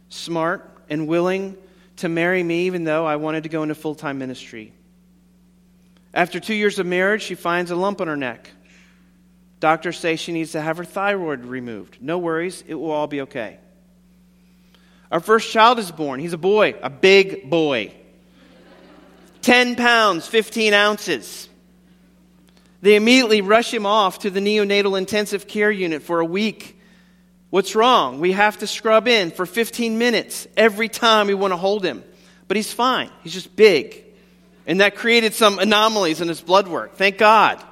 smart 0.09 0.69
and 0.91 1.07
willing 1.07 1.57
to 1.97 2.09
marry 2.09 2.43
me, 2.43 2.67
even 2.67 2.85
though 2.85 3.07
I 3.07 3.17
wanted 3.17 3.45
to 3.45 3.49
go 3.49 3.63
into 3.63 3.75
full 3.75 3.95
time 3.95 4.19
ministry. 4.19 4.73
After 6.15 6.41
two 6.41 6.55
years 6.55 6.79
of 6.79 6.87
marriage, 6.87 7.23
she 7.23 7.35
finds 7.35 7.71
a 7.71 7.77
lump 7.77 8.01
on 8.01 8.09
her 8.09 8.17
neck. 8.17 8.51
Doctors 9.61 9.99
say 9.99 10.17
she 10.17 10.33
needs 10.33 10.53
to 10.53 10.61
have 10.61 10.77
her 10.77 10.85
thyroid 10.85 11.45
removed. 11.45 11.99
No 12.01 12.19
worries, 12.19 12.65
it 12.67 12.75
will 12.75 12.91
all 12.91 13.07
be 13.07 13.23
okay. 13.23 13.59
Our 15.13 15.21
first 15.21 15.53
child 15.53 15.79
is 15.79 15.93
born. 15.93 16.21
He's 16.21 16.33
a 16.33 16.39
boy, 16.39 16.75
a 16.83 16.89
big 16.89 17.51
boy. 17.51 17.93
10 19.43 19.77
pounds, 19.77 20.27
15 20.27 20.73
ounces. 20.73 21.51
They 22.81 22.97
immediately 22.97 23.43
rush 23.43 23.73
him 23.73 23.85
off 23.85 24.21
to 24.21 24.31
the 24.31 24.41
neonatal 24.41 24.97
intensive 24.97 25.47
care 25.47 25.71
unit 25.71 26.03
for 26.03 26.21
a 26.21 26.25
week. 26.25 26.81
What's 27.51 27.75
wrong? 27.75 28.21
We 28.21 28.33
have 28.33 28.59
to 28.61 28.67
scrub 28.67 29.07
in 29.07 29.31
for 29.33 29.45
15 29.45 29.99
minutes 29.99 30.49
every 30.57 30.89
time 30.89 31.27
we 31.27 31.35
want 31.35 31.53
to 31.53 31.59
hold 31.59 31.85
him. 31.85 32.03
But 32.49 32.57
he's 32.57 32.73
fine. 32.73 33.11
He's 33.23 33.35
just 33.35 33.55
big. 33.55 34.05
And 34.67 34.81
that 34.81 34.97
created 34.97 35.35
some 35.35 35.59
anomalies 35.59 36.23
in 36.23 36.29
his 36.29 36.41
blood 36.41 36.69
work. 36.69 36.97
Thank 36.97 37.19
God. 37.19 37.63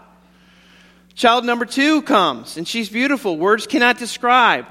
Child 1.15 1.47
number 1.47 1.65
two 1.65 2.03
comes, 2.03 2.59
and 2.59 2.69
she's 2.69 2.91
beautiful. 2.91 3.39
Words 3.39 3.67
cannot 3.67 3.99
describe. 3.99 4.67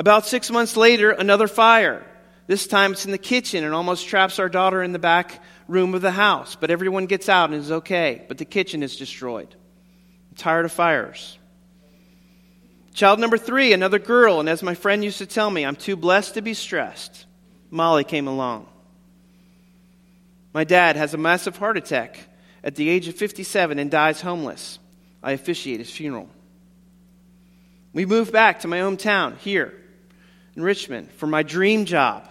About 0.00 0.24
six 0.24 0.50
months 0.50 0.78
later, 0.78 1.10
another 1.10 1.46
fire. 1.46 2.02
This 2.46 2.66
time 2.66 2.92
it's 2.92 3.04
in 3.04 3.10
the 3.10 3.18
kitchen 3.18 3.64
and 3.64 3.74
almost 3.74 4.08
traps 4.08 4.38
our 4.38 4.48
daughter 4.48 4.82
in 4.82 4.92
the 4.92 4.98
back 4.98 5.42
room 5.68 5.94
of 5.94 6.00
the 6.00 6.10
house. 6.10 6.56
But 6.56 6.70
everyone 6.70 7.04
gets 7.04 7.28
out 7.28 7.50
and 7.50 7.60
is 7.60 7.70
okay. 7.70 8.24
But 8.26 8.38
the 8.38 8.46
kitchen 8.46 8.82
is 8.82 8.96
destroyed. 8.96 9.54
I'm 10.30 10.36
tired 10.36 10.64
of 10.64 10.72
fires. 10.72 11.38
Child 12.94 13.20
number 13.20 13.36
three, 13.36 13.74
another 13.74 13.98
girl, 13.98 14.40
and 14.40 14.48
as 14.48 14.62
my 14.62 14.74
friend 14.74 15.04
used 15.04 15.18
to 15.18 15.26
tell 15.26 15.50
me, 15.50 15.66
I'm 15.66 15.76
too 15.76 15.96
blessed 15.96 16.32
to 16.32 16.40
be 16.40 16.54
stressed. 16.54 17.26
Molly 17.70 18.02
came 18.02 18.26
along. 18.26 18.68
My 20.54 20.64
dad 20.64 20.96
has 20.96 21.12
a 21.12 21.18
massive 21.18 21.58
heart 21.58 21.76
attack 21.76 22.18
at 22.64 22.74
the 22.74 22.88
age 22.88 23.06
of 23.06 23.16
57 23.16 23.78
and 23.78 23.90
dies 23.90 24.22
homeless. 24.22 24.78
I 25.22 25.32
officiate 25.32 25.78
his 25.78 25.90
funeral. 25.90 26.30
We 27.92 28.06
move 28.06 28.32
back 28.32 28.60
to 28.60 28.68
my 28.68 28.78
hometown 28.78 29.36
here 29.36 29.74
in 30.60 30.64
Richmond 30.64 31.10
for 31.12 31.26
my 31.26 31.42
dream 31.42 31.86
job. 31.86 32.28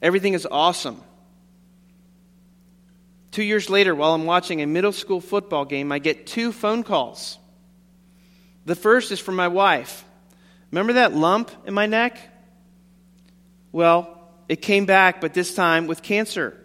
Everything 0.00 0.32
is 0.32 0.48
awesome. 0.50 1.02
Two 3.30 3.42
years 3.42 3.68
later, 3.68 3.94
while 3.94 4.14
I'm 4.14 4.24
watching 4.24 4.62
a 4.62 4.66
middle 4.66 4.92
school 4.92 5.20
football 5.20 5.66
game, 5.66 5.92
I 5.92 5.98
get 5.98 6.26
two 6.26 6.50
phone 6.50 6.82
calls. 6.82 7.38
The 8.64 8.74
first 8.74 9.12
is 9.12 9.20
from 9.20 9.36
my 9.36 9.48
wife. 9.48 10.04
Remember 10.70 10.94
that 10.94 11.14
lump 11.14 11.50
in 11.66 11.74
my 11.74 11.86
neck? 11.86 12.18
Well, 13.70 14.18
it 14.48 14.62
came 14.62 14.86
back, 14.86 15.20
but 15.20 15.34
this 15.34 15.54
time 15.54 15.86
with 15.86 16.02
cancer. 16.02 16.56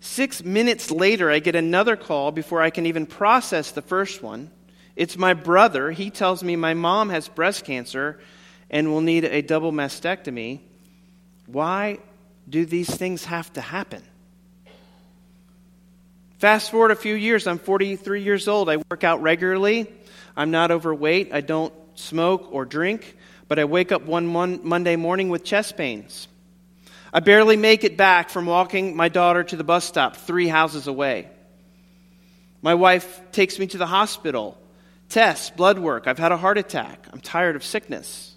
Six 0.00 0.42
minutes 0.42 0.90
later, 0.90 1.30
I 1.30 1.40
get 1.40 1.54
another 1.54 1.96
call 1.96 2.32
before 2.32 2.62
I 2.62 2.70
can 2.70 2.86
even 2.86 3.04
process 3.04 3.72
the 3.72 3.82
first 3.82 4.22
one. 4.22 4.50
It's 4.96 5.18
my 5.18 5.34
brother. 5.34 5.90
He 5.90 6.08
tells 6.08 6.42
me 6.42 6.56
my 6.56 6.72
mom 6.72 7.10
has 7.10 7.28
breast 7.28 7.66
cancer 7.66 8.18
and 8.70 8.90
will 8.90 9.00
need 9.00 9.24
a 9.24 9.42
double 9.42 9.72
mastectomy. 9.72 10.60
Why 11.46 11.98
do 12.48 12.64
these 12.66 12.88
things 12.88 13.24
have 13.24 13.52
to 13.54 13.60
happen? 13.60 14.02
Fast 16.38 16.70
forward 16.70 16.90
a 16.90 16.96
few 16.96 17.14
years, 17.14 17.46
I'm 17.46 17.58
43 17.58 18.22
years 18.22 18.46
old. 18.46 18.68
I 18.68 18.76
work 18.90 19.04
out 19.04 19.22
regularly. 19.22 19.90
I'm 20.36 20.50
not 20.50 20.70
overweight. 20.70 21.32
I 21.32 21.40
don't 21.40 21.72
smoke 21.94 22.48
or 22.52 22.66
drink, 22.66 23.16
but 23.48 23.58
I 23.58 23.64
wake 23.64 23.90
up 23.90 24.04
one 24.04 24.26
mon- 24.26 24.60
Monday 24.62 24.96
morning 24.96 25.30
with 25.30 25.44
chest 25.44 25.76
pains. 25.78 26.28
I 27.12 27.20
barely 27.20 27.56
make 27.56 27.84
it 27.84 27.96
back 27.96 28.28
from 28.28 28.44
walking 28.44 28.94
my 28.94 29.08
daughter 29.08 29.42
to 29.44 29.56
the 29.56 29.64
bus 29.64 29.86
stop 29.86 30.16
three 30.16 30.48
houses 30.48 30.86
away. 30.86 31.30
My 32.60 32.74
wife 32.74 33.22
takes 33.32 33.58
me 33.58 33.66
to 33.68 33.78
the 33.78 33.86
hospital. 33.86 34.58
Tests, 35.08 35.48
blood 35.50 35.78
work. 35.78 36.06
I've 36.06 36.18
had 36.18 36.32
a 36.32 36.36
heart 36.36 36.58
attack. 36.58 37.06
I'm 37.12 37.20
tired 37.20 37.56
of 37.56 37.64
sickness. 37.64 38.35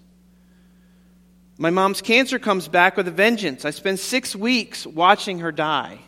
My 1.60 1.68
mom's 1.68 2.00
cancer 2.00 2.38
comes 2.38 2.68
back 2.68 2.96
with 2.96 3.06
a 3.06 3.10
vengeance. 3.10 3.66
I 3.66 3.70
spend 3.70 4.00
six 4.00 4.34
weeks 4.34 4.86
watching 4.86 5.40
her 5.40 5.52
die, 5.52 5.98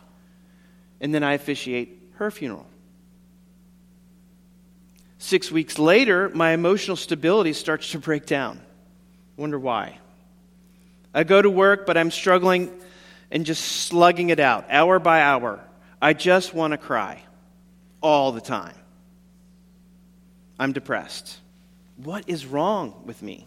and 0.99 1.13
then 1.13 1.21
I 1.21 1.33
officiate 1.33 1.95
her 2.15 2.31
funeral. 2.31 2.65
Six 5.19 5.51
weeks 5.51 5.77
later, 5.77 6.29
my 6.29 6.53
emotional 6.53 6.97
stability 6.97 7.53
starts 7.53 7.91
to 7.91 7.99
break 7.99 8.25
down. 8.25 8.61
Wonder 9.37 9.59
why. 9.59 9.99
I 11.13 11.23
go 11.23 11.39
to 11.39 11.51
work, 11.51 11.85
but 11.85 11.97
I'm 11.97 12.09
struggling 12.09 12.71
and 13.29 13.45
just 13.45 13.63
slugging 13.63 14.31
it 14.31 14.39
out 14.39 14.65
hour 14.71 14.97
by 14.97 15.21
hour. 15.21 15.59
I 16.01 16.13
just 16.13 16.55
want 16.55 16.71
to 16.71 16.79
cry 16.79 17.21
all 18.01 18.31
the 18.31 18.41
time. 18.41 18.75
I'm 20.57 20.73
depressed. 20.73 21.37
What 21.97 22.27
is 22.27 22.43
wrong 22.43 23.03
with 23.05 23.21
me? 23.21 23.45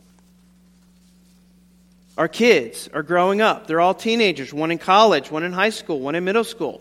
Our 2.16 2.28
kids 2.28 2.88
are 2.94 3.02
growing 3.02 3.40
up. 3.40 3.66
They're 3.66 3.80
all 3.80 3.94
teenagers, 3.94 4.52
one 4.52 4.70
in 4.70 4.78
college, 4.78 5.30
one 5.30 5.42
in 5.42 5.52
high 5.52 5.70
school, 5.70 6.00
one 6.00 6.14
in 6.14 6.24
middle 6.24 6.44
school. 6.44 6.80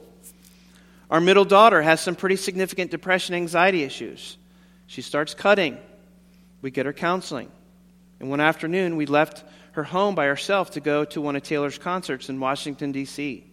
Our 1.10 1.20
middle 1.20 1.46
daughter 1.46 1.82
has 1.82 2.00
some 2.00 2.16
pretty 2.16 2.38
significant 2.38 2.90
depression 2.92 3.36
anxiety 3.36 3.84
issues. 3.84 4.38
She 4.88 5.02
starts 5.02 5.34
cutting. 5.34 5.78
We 6.62 6.72
get 6.72 6.86
her 6.86 6.94
counseling. 6.94 7.52
And 8.20 8.30
one 8.30 8.40
afternoon, 8.40 8.96
we 8.96 9.06
left 9.06 9.44
her 9.74 9.84
home 9.84 10.16
by 10.16 10.26
herself 10.26 10.72
to 10.72 10.80
go 10.80 11.04
to 11.06 11.22
one 11.22 11.36
of 11.36 11.44
Taylor's 11.44 11.78
concerts 11.78 12.30
in 12.30 12.40
Washington, 12.40 12.94
D.C. 12.94 13.44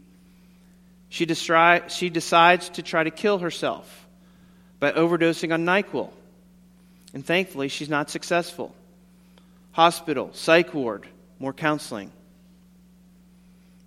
She, 1.09 1.27
destri- 1.27 1.91
she 1.91 2.11
decides 2.11 2.69
to 2.71 2.83
try 2.83 3.03
to 3.03 3.11
kill 3.11 3.39
herself 3.39 4.07
by 4.79 4.93
overdosing 4.93 5.53
on 5.53 5.67
NyQuil. 5.67 6.11
And 7.13 7.27
thankfully, 7.27 7.69
she's 7.69 7.89
not 7.89 8.09
successful. 8.09 8.75
Hospital, 9.73 10.31
psych 10.33 10.73
ward, 10.73 11.07
more 11.43 11.53
counseling. 11.53 12.13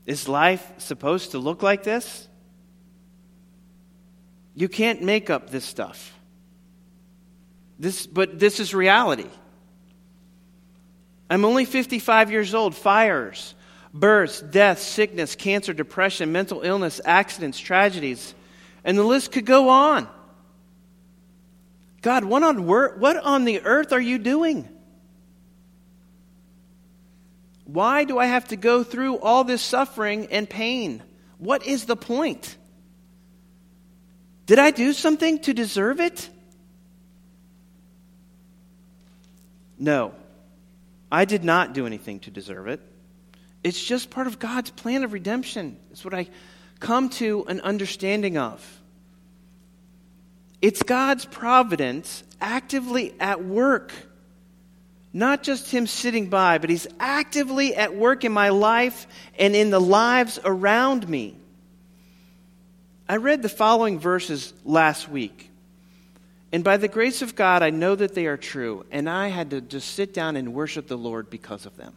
Is 0.05 0.27
life 0.27 0.73
supposed 0.77 1.31
to 1.31 1.39
look 1.39 1.63
like 1.63 1.83
this? 1.83 2.27
You 4.55 4.67
can't 4.67 5.01
make 5.01 5.29
up 5.29 5.49
this 5.49 5.63
stuff. 5.63 6.13
This, 7.79 8.05
but 8.07 8.39
this 8.39 8.59
is 8.59 8.75
reality. 8.75 9.29
I'm 11.29 11.45
only 11.45 11.63
55 11.63 12.29
years 12.29 12.53
old. 12.53 12.75
Fires, 12.75 13.55
births, 13.93 14.41
death, 14.41 14.79
sickness, 14.79 15.37
cancer, 15.37 15.71
depression, 15.71 16.33
mental 16.33 16.59
illness, 16.61 16.99
accidents, 17.05 17.57
tragedies, 17.57 18.35
and 18.83 18.97
the 18.97 19.03
list 19.03 19.31
could 19.31 19.45
go 19.45 19.69
on. 19.69 20.09
God, 22.01 22.25
what 22.25 22.43
on, 22.43 22.65
what 22.65 23.15
on 23.15 23.45
the 23.45 23.61
earth 23.61 23.93
are 23.93 24.01
you 24.01 24.17
doing? 24.17 24.67
Why 27.65 28.03
do 28.03 28.17
I 28.19 28.27
have 28.27 28.47
to 28.49 28.55
go 28.55 28.83
through 28.83 29.17
all 29.17 29.43
this 29.43 29.61
suffering 29.61 30.27
and 30.31 30.49
pain? 30.49 31.03
What 31.37 31.65
is 31.65 31.85
the 31.85 31.95
point? 31.95 32.55
Did 34.45 34.59
I 34.59 34.71
do 34.71 34.93
something 34.93 35.39
to 35.39 35.53
deserve 35.53 35.99
it? 35.99 36.29
No. 39.77 40.13
I 41.11 41.25
did 41.25 41.43
not 41.43 41.73
do 41.73 41.85
anything 41.85 42.19
to 42.21 42.31
deserve 42.31 42.67
it. 42.67 42.81
It's 43.63 43.83
just 43.83 44.11
part 44.11 44.27
of 44.27 44.37
God's 44.37 44.69
plan 44.69 45.03
of 45.03 45.11
redemption. 45.11 45.77
It's 45.91 46.05
what 46.05 46.13
I 46.13 46.27
come 46.79 47.09
to 47.09 47.45
an 47.47 47.61
understanding 47.61 48.37
of. 48.37 48.63
It's 50.61 50.83
God's 50.83 51.25
providence 51.25 52.23
actively 52.39 53.13
at 53.19 53.43
work. 53.43 53.91
Not 55.15 55.43
just 55.43 55.71
Him 55.71 55.87
sitting 55.87 56.27
by, 56.27 56.57
but 56.57 56.69
He's 56.69 56.87
actively 56.99 57.73
at 57.73 57.95
work 57.95 58.25
in 58.25 58.33
my 58.33 58.49
life 58.49 59.07
and 59.39 59.55
in 59.55 59.69
the 59.69 59.79
lives 59.79 60.41
around 60.43 61.07
me. 61.07 61.37
I 63.07 63.15
read 63.15 63.41
the 63.41 63.47
following 63.47 63.97
verses 63.97 64.53
last 64.65 65.07
week. 65.07 65.49
And 66.51 66.65
by 66.65 66.75
the 66.75 66.89
grace 66.89 67.21
of 67.21 67.33
God, 67.33 67.63
I 67.63 67.69
know 67.69 67.95
that 67.95 68.13
they 68.13 68.25
are 68.25 68.35
true, 68.35 68.85
and 68.91 69.09
I 69.09 69.29
had 69.29 69.51
to 69.51 69.61
just 69.61 69.91
sit 69.91 70.13
down 70.13 70.35
and 70.35 70.53
worship 70.53 70.87
the 70.87 70.97
Lord 70.97 71.29
because 71.29 71.65
of 71.65 71.77
them. 71.77 71.93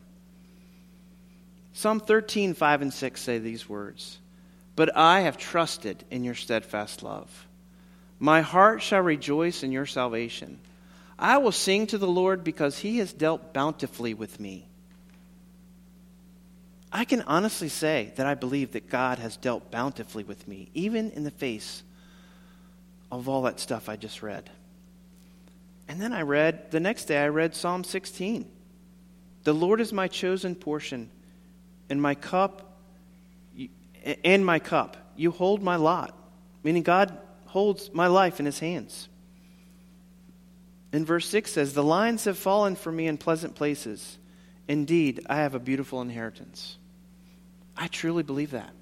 Psalm 1.72 1.98
13, 1.98 2.54
5 2.54 2.82
and 2.82 2.94
6 2.94 3.20
say 3.20 3.38
these 3.38 3.68
words 3.68 4.20
But 4.76 4.96
I 4.96 5.20
have 5.20 5.38
trusted 5.38 6.04
in 6.12 6.22
your 6.22 6.36
steadfast 6.36 7.02
love. 7.02 7.48
My 8.20 8.42
heart 8.42 8.80
shall 8.80 9.02
rejoice 9.02 9.64
in 9.64 9.72
your 9.72 9.86
salvation. 9.86 10.60
I 11.18 11.38
will 11.38 11.52
sing 11.52 11.86
to 11.88 11.98
the 11.98 12.06
Lord 12.06 12.44
because 12.44 12.78
he 12.78 12.98
has 12.98 13.12
dealt 13.12 13.52
bountifully 13.52 14.14
with 14.14 14.38
me. 14.38 14.68
I 16.92 17.04
can 17.04 17.22
honestly 17.22 17.68
say 17.68 18.12
that 18.16 18.26
I 18.26 18.34
believe 18.34 18.72
that 18.72 18.88
God 18.88 19.18
has 19.18 19.36
dealt 19.36 19.70
bountifully 19.70 20.24
with 20.24 20.46
me, 20.46 20.68
even 20.74 21.10
in 21.10 21.24
the 21.24 21.30
face 21.30 21.82
of 23.10 23.28
all 23.28 23.42
that 23.42 23.60
stuff 23.60 23.88
I 23.88 23.96
just 23.96 24.22
read. 24.22 24.48
And 25.88 26.00
then 26.00 26.12
I 26.12 26.22
read, 26.22 26.70
the 26.70 26.80
next 26.80 27.06
day, 27.06 27.18
I 27.18 27.28
read 27.28 27.54
Psalm 27.54 27.82
16. 27.82 28.48
The 29.44 29.52
Lord 29.52 29.80
is 29.80 29.92
my 29.92 30.08
chosen 30.08 30.54
portion, 30.54 31.10
and 31.90 32.00
my 32.00 32.14
cup, 32.14 32.76
and 34.24 34.44
my 34.44 34.58
cup. 34.58 34.96
You 35.16 35.30
hold 35.30 35.62
my 35.62 35.76
lot. 35.76 36.14
Meaning 36.62 36.82
God 36.82 37.16
holds 37.46 37.92
my 37.92 38.06
life 38.06 38.40
in 38.40 38.46
his 38.46 38.58
hands. 38.58 39.08
And 40.92 41.06
verse 41.06 41.28
6 41.28 41.52
says, 41.52 41.74
The 41.74 41.84
lines 41.84 42.24
have 42.24 42.38
fallen 42.38 42.76
for 42.76 42.90
me 42.90 43.06
in 43.06 43.18
pleasant 43.18 43.54
places. 43.54 44.18
Indeed, 44.66 45.24
I 45.28 45.36
have 45.36 45.54
a 45.54 45.58
beautiful 45.58 46.00
inheritance. 46.00 46.76
I 47.76 47.88
truly 47.88 48.22
believe 48.22 48.52
that. 48.52 48.72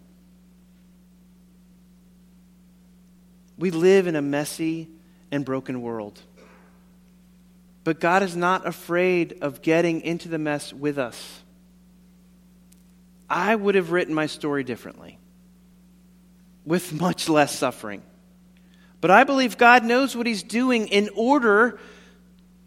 We 3.58 3.70
live 3.70 4.06
in 4.06 4.16
a 4.16 4.22
messy 4.22 4.88
and 5.30 5.44
broken 5.44 5.82
world. 5.82 6.20
But 7.84 8.00
God 8.00 8.22
is 8.22 8.36
not 8.36 8.66
afraid 8.66 9.38
of 9.42 9.62
getting 9.62 10.00
into 10.00 10.28
the 10.28 10.38
mess 10.38 10.72
with 10.72 10.98
us. 10.98 11.40
I 13.28 13.54
would 13.54 13.74
have 13.74 13.92
written 13.92 14.14
my 14.14 14.26
story 14.26 14.64
differently, 14.64 15.18
with 16.64 16.92
much 16.92 17.28
less 17.28 17.56
suffering. 17.56 18.02
But 19.00 19.10
I 19.10 19.24
believe 19.24 19.58
God 19.58 19.84
knows 19.84 20.16
what 20.16 20.26
He's 20.26 20.42
doing 20.42 20.88
in 20.88 21.10
order 21.14 21.78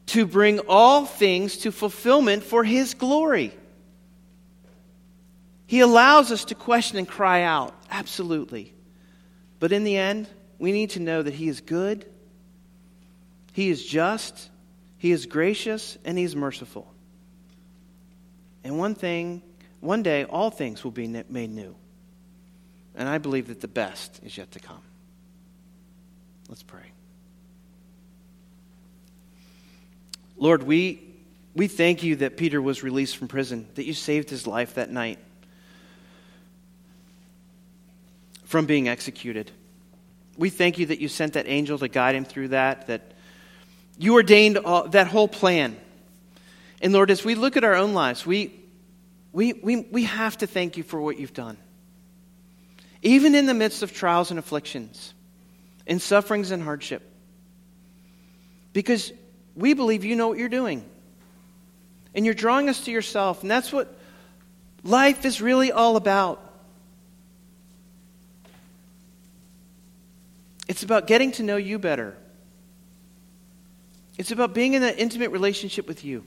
to 0.10 0.26
bring 0.26 0.60
all 0.68 1.06
things 1.06 1.58
to 1.58 1.72
fulfillment 1.72 2.44
for 2.44 2.64
His 2.64 2.94
glory. 2.94 3.54
He 5.68 5.82
allows 5.82 6.32
us 6.32 6.46
to 6.46 6.56
question 6.56 6.98
and 6.98 7.08
cry 7.08 7.44
out, 7.44 7.76
absolutely. 7.92 8.74
But 9.60 9.72
in 9.72 9.84
the 9.84 9.98
end, 9.98 10.28
we 10.58 10.72
need 10.72 10.92
to 10.92 11.00
know 11.00 11.22
that 11.22 11.34
He 11.34 11.48
is 11.48 11.62
good, 11.62 12.06
He 13.54 13.70
is 13.70 13.86
just, 13.86 14.50
He 14.98 15.12
is 15.12 15.28
gracious, 15.28 15.98
and 16.04 16.18
He 16.18 16.24
is 16.24 16.36
merciful. 16.36 16.92
And 18.64 18.80
one 18.80 18.96
thing, 18.96 19.44
one 19.80 20.04
day, 20.04 20.26
all 20.26 20.50
things 20.50 20.84
will 20.84 20.92
be 20.92 21.08
made 21.08 21.52
new. 21.52 21.76
And 22.96 23.08
I 23.08 23.20
believe 23.20 23.48
that 23.48 23.62
the 23.62 23.68
best 23.68 24.20
is 24.24 24.38
yet 24.38 24.52
to 24.52 24.60
come. 24.60 24.82
Let's 26.50 26.64
pray. 26.64 26.92
Lord, 30.40 30.64
we, 30.64 31.04
we 31.54 31.68
thank 31.68 32.02
you 32.02 32.16
that 32.18 32.38
Peter 32.38 32.62
was 32.62 32.82
released 32.82 33.18
from 33.18 33.28
prison, 33.28 33.68
that 33.76 33.86
you 33.86 33.94
saved 33.94 34.30
his 34.30 34.48
life 34.48 34.76
that 34.76 34.90
night 34.90 35.20
from 38.46 38.66
being 38.66 38.88
executed. 38.88 39.52
We 40.38 40.50
thank 40.50 40.80
you 40.80 40.88
that 40.88 41.00
you 41.00 41.10
sent 41.10 41.34
that 41.34 41.48
angel 41.48 41.78
to 41.80 41.90
guide 41.90 42.16
him 42.16 42.24
through 42.24 42.48
that, 42.50 42.88
that 42.88 43.12
you 43.98 44.14
ordained 44.14 44.58
all, 44.58 44.88
that 44.88 45.08
whole 45.08 45.28
plan. 45.28 45.78
And 46.82 46.94
Lord, 46.94 47.12
as 47.12 47.26
we 47.26 47.36
look 47.36 47.58
at 47.58 47.66
our 47.66 47.76
own 47.76 47.94
lives, 47.94 48.26
we, 48.26 48.54
we, 49.34 49.52
we, 49.52 49.82
we 49.92 50.04
have 50.06 50.38
to 50.38 50.48
thank 50.48 50.78
you 50.78 50.84
for 50.84 51.02
what 51.02 51.20
you've 51.20 51.34
done. 51.34 51.58
Even 53.02 53.36
in 53.36 53.46
the 53.46 53.54
midst 53.54 53.84
of 53.84 53.94
trials 53.94 54.30
and 54.30 54.40
afflictions, 54.40 55.14
in 55.86 56.00
sufferings 56.00 56.52
and 56.52 56.64
hardship. 56.64 57.02
Because 58.72 59.12
we 59.60 59.74
believe 59.74 60.06
you 60.06 60.16
know 60.16 60.30
what 60.30 60.38
you're 60.38 60.50
doing. 60.50 60.84
And 62.16 62.26
you're 62.26 62.34
drawing 62.34 62.70
us 62.70 62.86
to 62.86 62.92
yourself. 62.92 63.42
And 63.42 63.52
that's 63.52 63.72
what 63.72 63.94
life 64.84 65.26
is 65.26 65.42
really 65.42 65.72
all 65.72 65.98
about. 65.98 66.42
It's 70.68 70.84
about 70.84 71.08
getting 71.08 71.32
to 71.34 71.44
know 71.44 71.58
you 71.58 71.78
better. 71.78 72.16
It's 74.18 74.32
about 74.32 74.54
being 74.54 74.76
in 74.76 74.82
that 74.82 74.98
intimate 74.98 75.32
relationship 75.32 75.88
with 75.88 76.06
you. 76.06 76.24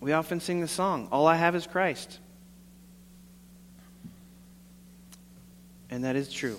We 0.00 0.12
often 0.12 0.40
sing 0.40 0.60
the 0.60 0.68
song, 0.68 1.08
All 1.12 1.26
I 1.26 1.36
Have 1.36 1.54
is 1.54 1.66
Christ. 1.66 2.18
And 5.90 6.04
that 6.04 6.16
is 6.16 6.32
true. 6.32 6.58